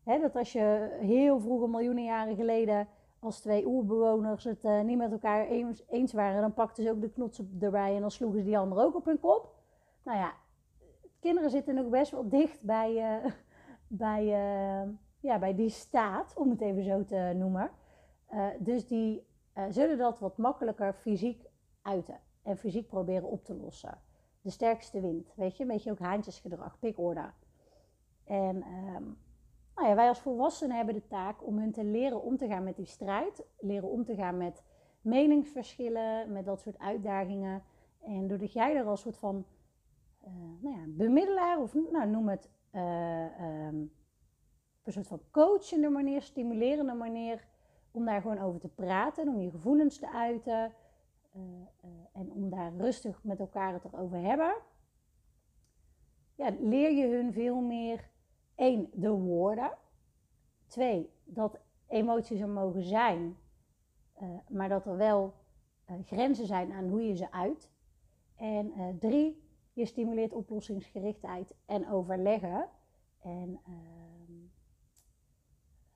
Dat 0.05 0.37
als 0.37 0.53
je 0.53 0.97
heel 1.01 1.41
vroeger, 1.41 1.69
miljoenen 1.71 2.05
jaren 2.05 2.37
geleden, 2.37 2.89
als 3.21 3.41
twee 3.41 3.67
oerbewoners 3.67 4.45
het 4.45 4.65
uh, 4.65 4.81
niet 4.81 4.99
met 4.99 5.13
elkaar 5.13 5.47
eens, 5.89 6.13
waren, 6.13 6.41
dan 6.41 6.55
pakten 6.55 6.85
ze 6.85 6.91
ook 6.91 7.01
de 7.01 7.11
knotsen 7.11 7.57
erbij 7.61 7.95
en 7.95 8.01
dan 8.01 8.11
sloegen 8.11 8.39
ze 8.39 8.45
die 8.45 8.59
anderen 8.59 8.85
ook 8.85 8.95
op 8.95 9.05
hun 9.05 9.21
kop. 9.21 9.55
Nou 10.03 10.19
ja, 10.19 10.33
kinderen 11.21 11.51
zitten 11.51 11.75
nog 11.75 11.89
best 11.89 12.11
wel 12.11 12.29
dicht 12.29 12.63
bij, 12.63 13.21
uh, 13.23 13.31
bij, 14.05 14.25
uh, 14.25 14.89
ja, 15.21 15.39
bij 15.39 15.55
die 15.55 15.69
staat, 15.69 16.35
om 16.37 16.51
het 16.51 16.61
even 16.61 16.83
zo 16.83 17.05
te 17.05 17.33
noemen. 17.37 17.71
dus 18.59 18.87
die 18.87 19.27
zullen 19.71 19.99
dat 19.99 20.19
wat 20.19 20.37
makkelijker 20.37 20.95
fysiek 20.95 21.47
uiten 21.83 22.21
en 22.43 22.57
fysiek 22.57 22.89
proberen 22.89 23.29
op 23.29 23.45
te 23.45 23.55
lossen. 23.55 23.99
De 24.41 24.51
sterkste 24.51 25.01
wind, 25.01 25.33
weet 25.37 25.57
je, 25.57 25.63
een 25.63 25.69
beetje 25.69 25.91
ook 25.91 25.99
haantjesgedrag, 25.99 26.79
pikorde. 26.79 27.31
En 28.25 28.65
um, 28.97 29.19
nou 29.81 29.95
wij 29.95 30.09
als 30.09 30.21
volwassenen 30.21 30.77
hebben 30.77 30.95
de 30.95 31.07
taak 31.07 31.47
om 31.47 31.59
hun 31.59 31.73
te 31.73 31.85
leren 31.85 32.23
om 32.23 32.37
te 32.37 32.47
gaan 32.47 32.65
met 32.65 32.77
die 32.77 32.87
strijd. 32.87 33.45
Leren 33.59 33.89
om 33.89 34.05
te 34.05 34.15
gaan 34.15 34.37
met 34.37 34.63
meningsverschillen, 35.01 36.33
met 36.33 36.45
dat 36.45 36.61
soort 36.61 36.79
uitdagingen. 36.79 37.63
En 38.01 38.27
doordat 38.27 38.53
jij 38.53 38.77
er 38.77 38.85
als 38.85 39.01
soort 39.01 39.17
van 39.17 39.45
uh, 40.25 40.33
nou 40.61 40.77
ja, 40.77 40.85
bemiddelaar, 40.87 41.59
of 41.59 41.75
nou, 41.75 42.09
noem 42.09 42.29
het 42.29 42.51
uh, 42.73 43.39
een 44.83 44.93
soort 44.93 45.07
van 45.07 45.21
coachende 45.31 45.89
manier, 45.89 46.23
stimulerende 46.23 46.95
manier, 46.95 47.47
om 47.91 48.05
daar 48.05 48.21
gewoon 48.21 48.39
over 48.39 48.61
te 48.61 48.69
praten, 48.69 49.29
om 49.29 49.41
je 49.41 49.51
gevoelens 49.51 49.99
te 49.99 50.13
uiten 50.13 50.73
uh, 51.37 51.43
en 52.13 52.33
om 52.33 52.51
daar 52.51 52.73
rustig 52.77 53.25
met 53.25 53.39
elkaar 53.39 53.73
het 53.73 53.85
erover 53.85 54.21
hebben. 54.21 54.55
Ja, 56.35 56.51
leer 56.61 56.93
je 56.93 57.07
hun 57.07 57.33
veel 57.33 57.61
meer 57.61 58.11
één, 58.59 58.91
de 58.93 59.11
woorden. 59.11 59.71
Twee, 60.67 61.11
dat 61.25 61.59
emoties 61.87 62.41
er 62.41 62.49
mogen 62.49 62.83
zijn, 62.83 63.37
uh, 64.23 64.29
maar 64.49 64.69
dat 64.69 64.87
er 64.87 64.97
wel 64.97 65.35
uh, 65.91 65.97
grenzen 66.07 66.47
zijn 66.47 66.73
aan 66.73 66.89
hoe 66.89 67.07
je 67.07 67.17
ze 67.17 67.33
uit. 67.33 67.71
En 68.37 68.73
uh, 68.77 68.89
drie, 68.99 69.47
Je 69.73 69.87
stimuleert 69.87 70.33
oplossingsgerichtheid 70.33 71.55
en 71.67 71.89
overleggen. 71.91 72.69
En 73.19 73.61
ehm, 73.65 74.33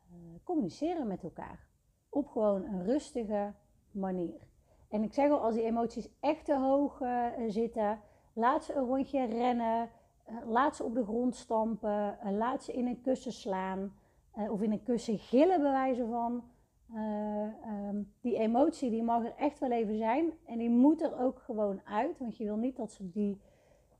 eh, 0.09 0.45
communiceren 0.45 1.07
met 1.07 1.23
elkaar. 1.23 1.69
Op 2.09 2.29
gewoon 2.29 2.65
een 2.65 2.85
rustige 2.85 3.55
manier. 3.91 4.49
En 4.89 5.03
ik 5.03 5.15
zeg 5.15 5.31
al, 5.31 5.41
als 5.41 5.55
die 5.55 5.65
emoties 5.65 6.09
echt 6.21 6.45
te 6.45 6.59
hoog 6.59 7.01
zitten, 7.49 8.01
laat 8.33 8.65
ze 8.65 8.75
een 8.75 8.85
rondje 8.85 9.25
rennen. 9.25 9.91
Uh, 10.29 10.37
laat 10.47 10.77
ze 10.77 10.85
op 10.85 10.95
de 10.95 11.05
grond 11.05 11.35
stampen. 11.35 12.19
laat 12.31 12.63
ze 12.63 12.73
in 12.73 12.87
een 12.87 13.01
kussen 13.01 13.33
slaan. 13.33 13.93
of 14.51 14.61
in 14.61 14.73
een 14.73 14.83
kussen 14.83 15.19
gillen, 15.19 15.61
bij 15.61 15.71
wijze 15.71 16.07
van. 16.07 16.43
Um, 16.95 18.13
die 18.21 18.39
emotie 18.39 18.91
die 18.91 19.03
mag 19.03 19.25
er 19.25 19.35
echt 19.37 19.59
wel 19.59 19.71
even 19.71 19.97
zijn. 19.97 20.33
En 20.47 20.59
die 20.59 20.71
moet 20.71 21.03
er 21.03 21.19
ook 21.19 21.39
gewoon 21.39 21.81
uit. 21.85 22.19
Want 22.19 22.37
je 22.37 22.45
wil 22.45 22.57
niet 22.57 22.77
dat 22.77 22.93
ze 22.93 23.11
die, 23.11 23.41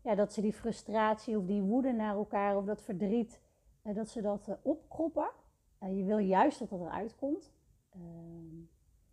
ja, 0.03 0.15
dat 0.15 0.33
ze 0.33 0.41
die 0.41 0.53
frustratie 0.53 1.39
of 1.39 1.45
die 1.45 1.63
woede 1.63 1.93
naar 1.93 2.15
elkaar 2.15 2.57
of 2.57 2.65
dat 2.65 2.83
verdriet, 2.83 3.41
dat 3.83 4.09
ze 4.09 4.21
dat 4.21 4.59
opkroppen. 4.63 5.31
je 5.79 6.05
wil 6.05 6.19
juist 6.19 6.59
dat 6.59 6.71
dat 6.71 6.81
eruit 6.81 7.17
komt. 7.17 7.53
Ehm, 7.91 8.57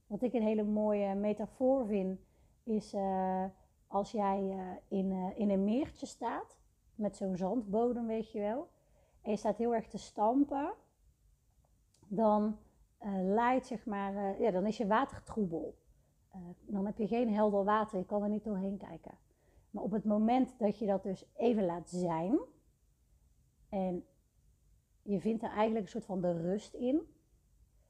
wat 0.07 0.21
ik 0.21 0.33
een 0.33 0.43
hele 0.43 0.63
mooie 0.63 1.15
metafoor 1.15 1.85
vind, 1.85 2.19
is 2.63 2.95
als 3.87 4.11
jij 4.11 4.57
in, 4.87 5.33
in 5.35 5.49
een 5.49 5.63
meertje 5.63 6.05
staat, 6.05 6.58
met 6.99 7.15
zo'n 7.15 7.37
zandbodem, 7.37 8.07
weet 8.07 8.31
je 8.31 8.39
wel, 8.39 8.69
en 9.21 9.31
je 9.31 9.37
staat 9.37 9.57
heel 9.57 9.73
erg 9.73 9.87
te 9.87 9.97
stampen, 9.97 10.73
dan 12.07 12.57
leidt 13.21 13.65
zeg 13.65 13.85
maar, 13.85 14.41
ja, 14.41 14.51
dan 14.51 14.65
is 14.65 14.77
je 14.77 14.87
water 14.87 15.23
troebel. 15.23 15.77
dan 16.65 16.85
heb 16.85 16.97
je 16.97 17.07
geen 17.07 17.33
helder 17.33 17.63
water, 17.63 17.97
je 17.97 18.05
kan 18.05 18.23
er 18.23 18.29
niet 18.29 18.43
doorheen 18.43 18.77
kijken. 18.77 19.17
Maar 19.71 19.83
op 19.83 19.91
het 19.91 20.05
moment 20.05 20.59
dat 20.59 20.77
je 20.77 20.85
dat 20.85 21.03
dus 21.03 21.25
even 21.35 21.65
laat 21.65 21.89
zijn, 21.89 22.39
en 23.69 24.05
je 25.01 25.19
vindt 25.19 25.43
er 25.43 25.49
eigenlijk 25.49 25.85
een 25.85 25.91
soort 25.91 26.05
van 26.05 26.21
de 26.21 26.41
rust 26.41 26.73
in, 26.73 27.01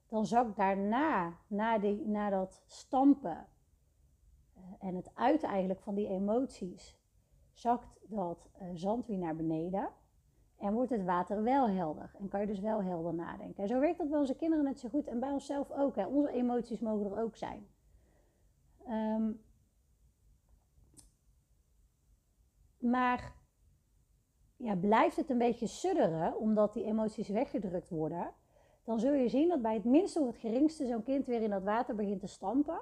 dan 0.08 0.26
zakt 0.26 0.56
daarna, 0.56 1.38
na, 1.48 1.80
die, 1.80 2.08
na 2.08 2.30
dat 2.30 2.64
stampen 2.66 3.48
uh, 4.58 4.64
en 4.80 4.96
het 4.96 5.12
uiten 5.16 5.50
eigenlijk 5.50 5.82
van 5.82 5.96
die 5.96 6.08
emoties, 6.08 6.99
zakt 7.60 8.00
dat 8.08 8.50
uh, 8.62 8.68
zand 8.74 9.06
weer 9.06 9.18
naar 9.18 9.36
beneden. 9.36 9.90
En 10.58 10.74
wordt 10.74 10.90
het 10.90 11.04
water 11.04 11.44
wel 11.44 11.70
helder. 11.70 12.12
En 12.20 12.28
kan 12.28 12.42
je 12.42 12.48
dus 12.48 12.60
wel 12.60 12.84
helder 12.84 13.14
nadenken. 13.14 13.64
En 13.64 13.70
zo 13.70 13.80
werkt 13.80 13.98
dat 13.98 14.10
bij 14.10 14.20
onze 14.20 14.36
kinderen 14.36 14.64
net 14.64 14.80
zo 14.80 14.90
goed. 14.90 15.08
En 15.08 15.20
bij 15.20 15.32
onszelf 15.32 15.72
ook. 15.72 15.96
Hè. 15.96 16.06
Onze 16.06 16.32
emoties 16.32 16.80
mogen 16.80 17.12
er 17.12 17.22
ook 17.22 17.36
zijn. 17.36 17.68
Um, 18.88 19.42
maar 22.80 23.36
ja, 24.56 24.76
blijft 24.76 25.16
het 25.16 25.30
een 25.30 25.38
beetje 25.38 25.68
sudderen, 25.68 26.38
omdat 26.38 26.74
die 26.74 26.84
emoties 26.84 27.30
weggedrukt 27.30 27.90
worden 27.90 28.34
dan 28.90 29.00
zul 29.00 29.14
je 29.14 29.30
zien 29.30 29.50
dat 29.50 29.62
bij 29.62 29.74
het 29.74 29.84
minste 29.84 30.20
of 30.20 30.28
het 30.28 30.38
geringste 30.38 30.86
zo'n 30.86 31.04
kind 31.04 31.26
weer 31.26 31.42
in 31.42 31.50
dat 31.50 31.64
water 31.64 31.96
begint 31.96 32.20
te 32.20 32.28
stampen. 32.28 32.80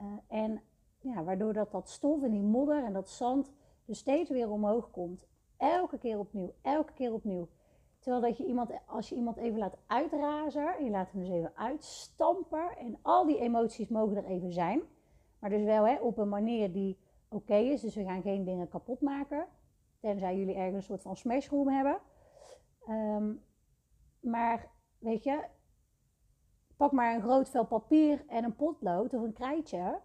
Uh, 0.00 0.06
en 0.26 0.62
ja, 1.00 1.24
waardoor 1.24 1.52
dat, 1.52 1.72
dat 1.72 1.88
stof 1.88 2.22
en 2.22 2.30
die 2.30 2.42
modder 2.42 2.84
en 2.84 2.92
dat 2.92 3.10
zand 3.10 3.52
dus 3.86 3.98
steeds 3.98 4.30
weer 4.30 4.50
omhoog 4.50 4.90
komt. 4.90 5.26
Elke 5.56 5.98
keer 5.98 6.18
opnieuw, 6.18 6.54
elke 6.62 6.92
keer 6.92 7.12
opnieuw. 7.12 7.48
Terwijl 7.98 8.22
dat 8.22 8.36
je 8.36 8.46
iemand, 8.46 8.70
als 8.86 9.08
je 9.08 9.14
iemand 9.14 9.36
even 9.36 9.58
laat 9.58 9.76
uitrazen, 9.86 10.84
je 10.84 10.90
laat 10.90 11.10
hem 11.10 11.20
dus 11.20 11.30
even 11.30 11.56
uitstampen 11.56 12.76
en 12.76 12.98
al 13.02 13.26
die 13.26 13.38
emoties 13.38 13.88
mogen 13.88 14.16
er 14.16 14.24
even 14.24 14.52
zijn. 14.52 14.82
Maar 15.38 15.50
dus 15.50 15.64
wel 15.64 15.86
hè, 15.86 16.00
op 16.00 16.18
een 16.18 16.28
manier 16.28 16.72
die 16.72 16.98
oké 17.28 17.56
is. 17.56 17.80
Dus 17.80 17.94
we 17.94 18.04
gaan 18.04 18.22
geen 18.22 18.44
dingen 18.44 18.68
kapot 18.68 19.00
maken. 19.00 19.46
Tenzij 20.00 20.36
jullie 20.38 20.54
ergens 20.54 20.74
een 20.74 20.82
soort 20.82 21.02
van 21.02 21.16
smashroom 21.16 21.68
hebben. 21.68 21.98
Um, 22.88 23.44
maar 24.20 24.70
weet 24.98 25.24
je, 25.24 25.44
pak 26.76 26.92
maar 26.92 27.14
een 27.14 27.22
groot 27.22 27.48
vel 27.48 27.66
papier 27.66 28.24
en 28.26 28.44
een 28.44 28.56
potlood 28.56 29.14
of 29.14 29.22
een 29.22 29.32
krijtje. 29.32 30.00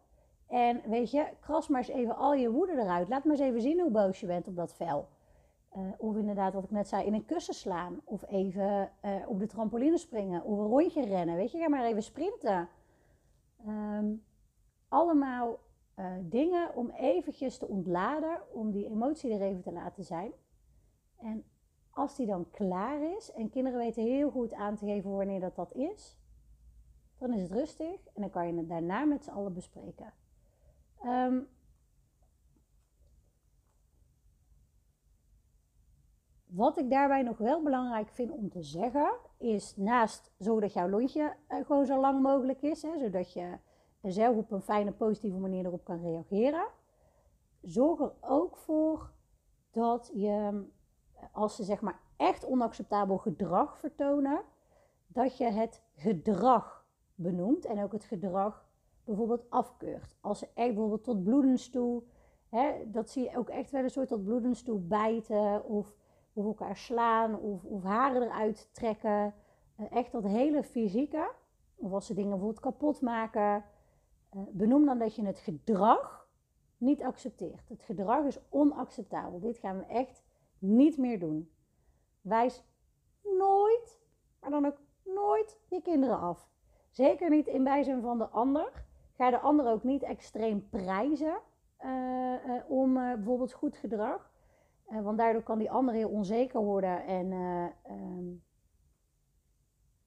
En 0.52 0.82
weet 0.90 1.12
je, 1.12 1.28
kras 1.40 1.68
maar 1.68 1.80
eens 1.80 1.90
even 1.90 2.16
al 2.16 2.34
je 2.34 2.52
woede 2.52 2.74
eruit. 2.74 3.10
Laat 3.10 3.24
maar 3.24 3.34
eens 3.34 3.46
even 3.46 3.62
zien 3.62 3.80
hoe 3.80 3.92
boos 3.92 4.20
je 4.20 4.28
bent 4.28 4.48
op 4.48 4.56
dat 4.56 4.74
vel. 4.74 5.08
Uh, 5.78 5.82
of 5.98 6.16
inderdaad, 6.16 6.54
wat 6.54 6.64
ik 6.64 6.72
net 6.72 6.88
zei, 6.88 7.06
in 7.06 7.14
een 7.14 7.26
kussen 7.26 7.54
slaan. 7.54 8.02
Of 8.04 8.24
even 8.28 8.92
uh, 9.06 9.16
op 9.28 9.40
de 9.40 9.48
trampoline 9.48 9.98
springen. 9.98 10.44
Of 10.44 10.58
een 10.58 10.68
rondje 10.68 11.06
rennen. 11.06 11.36
Weet 11.36 11.52
je, 11.52 11.58
ga 11.58 11.70
maar 11.70 11.86
even 11.86 12.04
sprinten. 12.04 12.70
Um, 13.68 14.24
allemaal 14.88 15.60
uh, 15.96 16.06
dingen 16.22 16.76
om 16.76 16.90
eventjes 16.90 17.58
te 17.58 17.68
ontladen. 17.68 18.42
Om 18.54 18.72
die 18.72 18.86
emotie 18.86 19.34
er 19.34 19.42
even 19.42 19.62
te 19.62 19.72
laten 19.72 20.04
zijn. 20.04 20.32
En 21.18 21.44
als 21.92 22.16
die 22.16 22.26
dan 22.26 22.50
klaar 22.50 23.02
is, 23.02 23.32
en 23.32 23.50
kinderen 23.50 23.80
weten 23.80 24.04
heel 24.04 24.30
goed 24.30 24.54
aan 24.54 24.76
te 24.76 24.86
geven 24.86 25.12
wanneer 25.12 25.40
dat, 25.40 25.56
dat 25.56 25.74
is, 25.74 26.18
dan 27.18 27.34
is 27.34 27.42
het 27.42 27.52
rustig 27.52 28.08
en 28.14 28.22
dan 28.22 28.30
kan 28.30 28.48
je 28.48 28.54
het 28.58 28.70
daarna 28.70 29.06
met 29.06 29.24
z'n 29.24 29.30
allen 29.32 29.54
bespreken. 29.54 30.14
Um, 31.06 31.48
wat 36.46 36.78
ik 36.78 36.90
daarbij 36.90 37.22
nog 37.22 37.38
wel 37.38 37.64
belangrijk 37.64 38.10
vind 38.10 38.32
om 38.32 38.50
te 38.50 38.64
zeggen, 38.64 39.12
is 39.38 39.76
naast 39.78 40.32
zodat 40.38 40.74
jouw 40.74 40.90
lontje 40.90 41.36
uh, 41.50 41.66
gewoon 41.66 41.86
zo 41.86 42.00
lang 42.00 42.22
mogelijk 42.22 42.62
is, 42.62 42.82
hè, 42.82 42.98
zodat 42.98 43.34
je 43.34 43.58
zelf 44.02 44.36
op 44.36 44.52
een 44.52 44.62
fijne, 44.62 44.92
positieve 44.92 45.38
manier 45.38 45.66
erop 45.66 45.84
kan 45.84 46.02
reageren, 46.02 46.68
zorg 47.62 48.00
er 48.00 48.14
ook 48.20 48.58
voor 48.58 49.12
dat 49.72 50.12
je 50.14 50.66
als 51.32 51.56
ze 51.56 51.64
zeg 51.64 51.82
maar 51.82 52.00
echt 52.18 52.46
onacceptabel 52.46 53.18
gedrag 53.18 53.80
vertonen, 53.80 54.42
dat 55.08 55.38
je 55.38 55.52
het 55.52 55.82
gedrag 55.96 56.86
benoemt 57.16 57.66
en 57.66 57.84
ook 57.84 57.92
het 57.92 58.04
gedrag 58.04 58.70
bijvoorbeeld 59.06 59.50
afkeurt. 59.50 60.16
Als 60.22 60.40
ze 60.40 60.48
echt 60.54 60.68
bijvoorbeeld 60.68 61.04
tot 61.04 61.24
bloedens 61.24 61.70
toe, 61.70 62.04
hè, 62.50 62.92
dat 62.92 63.10
zie 63.10 63.24
je 63.24 63.38
ook 63.38 63.50
echt 63.50 63.72
wel 63.72 63.84
een 63.84 63.90
soort 63.90 64.08
tot 64.08 64.24
bloedens 64.24 64.64
toe 64.64 64.80
bijten 64.80 65.66
of, 65.66 65.96
of 66.34 66.46
elkaar 66.46 66.78
slaan 66.78 67.40
of, 67.40 67.64
of 67.64 67.84
haren 67.84 68.22
eruit 68.22 68.70
trekken. 68.72 69.34
Eh, 69.76 69.92
echt 69.92 70.12
dat 70.12 70.24
hele 70.24 70.64
fysieke, 70.64 71.32
of 71.76 71.92
als 71.92 72.06
ze 72.06 72.14
dingen 72.14 72.30
bijvoorbeeld 72.30 72.60
kapot 72.60 73.02
maken, 73.02 73.64
eh, 74.30 74.42
benoem 74.52 74.86
dan 74.86 75.00
dat 75.00 75.16
je 75.16 75.26
het 75.26 75.40
gedrag 75.40 76.28
niet 76.78 77.04
accepteert. 77.04 77.70
Het 77.70 77.84
gedrag 77.84 78.26
is 78.26 78.40
onacceptabel. 78.50 79.40
Dit 79.40 79.58
gaan 79.58 79.78
we 79.78 79.86
echt 79.86 80.24
niet 80.60 80.98
meer 80.98 81.20
doen. 81.20 81.52
Wijs 82.22 82.64
nooit, 83.24 84.00
maar 84.40 84.50
dan 84.50 84.66
ook 84.66 84.78
nooit 85.04 85.60
je 85.70 85.82
kinderen 85.82 86.20
af. 86.20 86.50
Zeker 86.90 87.30
niet 87.30 87.48
in 87.48 87.64
bijzijn 87.64 88.02
van 88.02 88.18
de 88.18 88.28
ander. 88.28 88.86
Ga 89.12 89.30
de 89.30 89.40
ander 89.40 89.68
ook 89.68 89.84
niet 89.84 90.04
extreem 90.04 90.70
prijzen 90.70 91.38
uh, 91.86 92.34
uh, 92.48 92.62
om 92.68 92.98
uh, 92.98 93.14
bijvoorbeeld 93.14 93.54
goed 93.54 93.78
gedrag. 93.78 94.32
want 95.04 95.18
daardoor 95.18 95.44
kan 95.44 95.60
die 95.60 95.72
ander 95.72 95.94
heel 95.94 96.10
onzeker 96.10 96.62
worden 96.62 97.06
en 97.06 97.32
um, 97.90 98.44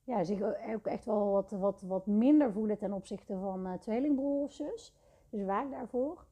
ja, 0.04 0.24
zich 0.24 0.42
ook 0.74 0.86
echt 0.86 1.04
wel 1.04 1.30
wat, 1.30 1.50
wat, 1.50 1.82
wat 1.82 2.06
minder 2.06 2.52
voelen 2.52 2.78
ten 2.78 2.92
opzichte 2.92 3.38
van 3.38 3.78
tweelingbroer 3.78 4.42
of 4.42 4.52
zus. 4.52 4.94
Dus 5.30 5.44
waak 5.44 5.70
daarvoor. 5.70 6.24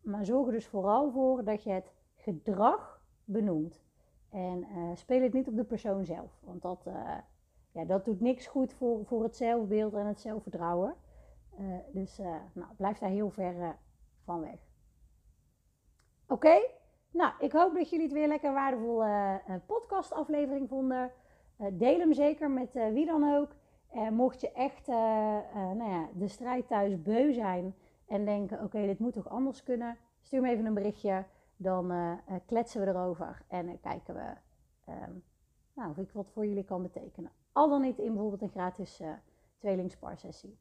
maar 0.00 0.24
zorg 0.24 0.46
er 0.46 0.52
dus 0.52 0.66
vooral 0.66 1.10
voor 1.10 1.44
dat 1.44 1.62
je 1.62 1.70
het 1.70 1.92
gedrag 2.16 3.02
benoemd. 3.24 3.82
En 4.28 4.66
speel 4.94 5.22
het 5.22 5.32
niet 5.32 5.48
op 5.48 5.56
de 5.56 5.64
persoon 5.64 6.04
zelf. 6.04 6.40
Want 6.44 6.62
dat, 6.62 6.86
ja, 7.72 7.84
dat 7.84 8.04
doet 8.04 8.20
niks 8.20 8.46
goed 8.46 8.72
voor, 8.72 9.04
voor 9.04 9.22
het 9.22 9.36
zelfbeeld 9.36 9.94
en 9.94 10.06
het 10.06 10.20
zelfvertrouwen. 10.20 10.94
Uh, 11.58 11.76
dus 11.92 12.18
nou, 12.52 12.74
blijf 12.76 12.98
daar 12.98 13.10
heel 13.10 13.30
ver 13.30 13.76
van 14.24 14.40
weg. 14.40 14.58
Oké, 16.26 16.60
nou 17.10 17.32
ik 17.38 17.52
hoop 17.52 17.74
dat 17.74 17.90
jullie 17.90 18.04
het 18.04 18.14
weer 18.14 18.28
lekker 18.28 18.52
waardevolle 18.52 19.40
podcastaflevering 19.66 20.68
vonden. 20.68 21.12
deel 21.72 21.98
hem 21.98 22.12
zeker 22.12 22.50
met 22.50 22.72
wie 22.72 23.06
dan 23.06 23.34
ook. 23.34 23.48
En 23.90 24.14
mocht 24.14 24.40
je 24.40 24.52
echt 24.52 24.86
nou 24.86 25.90
ja, 25.90 26.08
de 26.14 26.28
strijd 26.28 26.68
thuis 26.68 27.02
beu 27.02 27.32
zijn 27.32 27.74
en 28.06 28.24
denken: 28.24 28.62
oké, 28.62 28.86
dit 28.86 28.98
moet 28.98 29.12
toch 29.12 29.28
anders 29.28 29.62
kunnen, 29.62 29.96
stuur 30.20 30.40
me 30.40 30.48
even 30.48 30.66
een 30.66 30.74
berichtje 30.74 31.24
dan 31.60 31.92
uh, 31.92 32.12
kletsen 32.46 32.80
we 32.80 32.86
erover 32.86 33.42
en 33.48 33.68
uh, 33.68 33.74
kijken 33.80 34.14
we 34.14 34.34
um, 34.92 35.24
nou, 35.74 35.90
of 35.90 35.98
ik 35.98 36.10
wat 36.12 36.30
voor 36.30 36.46
jullie 36.46 36.64
kan 36.64 36.82
betekenen. 36.82 37.30
Al 37.52 37.68
dan 37.68 37.80
niet 37.80 37.98
in 37.98 38.12
bijvoorbeeld 38.12 38.42
een 38.42 38.50
gratis 38.50 39.00
uh, 39.00 39.12
tweelingsparsessie. 39.58 40.58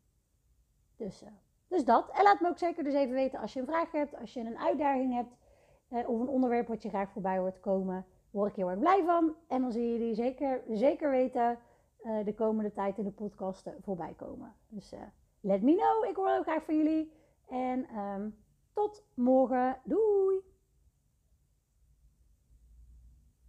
Dus, 1.00 1.24
dus 1.68 1.86
dat. 1.86 2.10
En 2.10 2.24
laat 2.24 2.40
me 2.40 2.48
ook 2.48 2.58
zeker 2.58 2.84
dus 2.84 2.94
even 2.94 3.14
weten 3.14 3.40
als 3.40 3.54
je 3.54 3.60
een 3.60 3.66
vraag 3.66 3.92
hebt, 3.92 4.16
als 4.20 4.34
je 4.34 4.40
een 4.40 4.58
uitdaging 4.58 5.14
hebt 5.14 5.34
of 6.08 6.20
een 6.20 6.28
onderwerp 6.28 6.68
wat 6.68 6.84
je 6.84 6.90
graag 6.90 7.12
voorbij 7.12 7.38
hoort 7.38 7.60
komen. 7.60 8.06
Word 8.32 8.50
ik 8.50 8.56
heel 8.56 8.70
erg 8.70 8.80
blij 8.80 9.04
van. 9.04 9.36
En 9.48 9.62
dan 9.62 9.72
zie 9.72 9.94
je 9.94 10.00
die 10.00 10.14
zeker, 10.14 10.64
zeker 10.70 11.10
weten 11.10 11.58
de 12.26 12.34
komende 12.36 12.72
tijd 12.72 12.98
in 12.98 13.04
de 13.04 13.12
podcasten 13.12 13.76
voorbij 13.82 14.14
komen. 14.18 14.56
Dus 14.68 14.94
let 15.40 15.62
me 15.62 15.76
know. 15.76 16.10
Ik 16.10 16.16
hoor 16.16 16.30
heel 16.30 16.44
graag 16.44 16.64
van 16.64 16.78
jullie. 16.78 17.12
En 17.48 17.98
um, 17.98 18.38
tot 18.74 19.04
morgen. 19.14 19.80
Doei! 19.84 20.49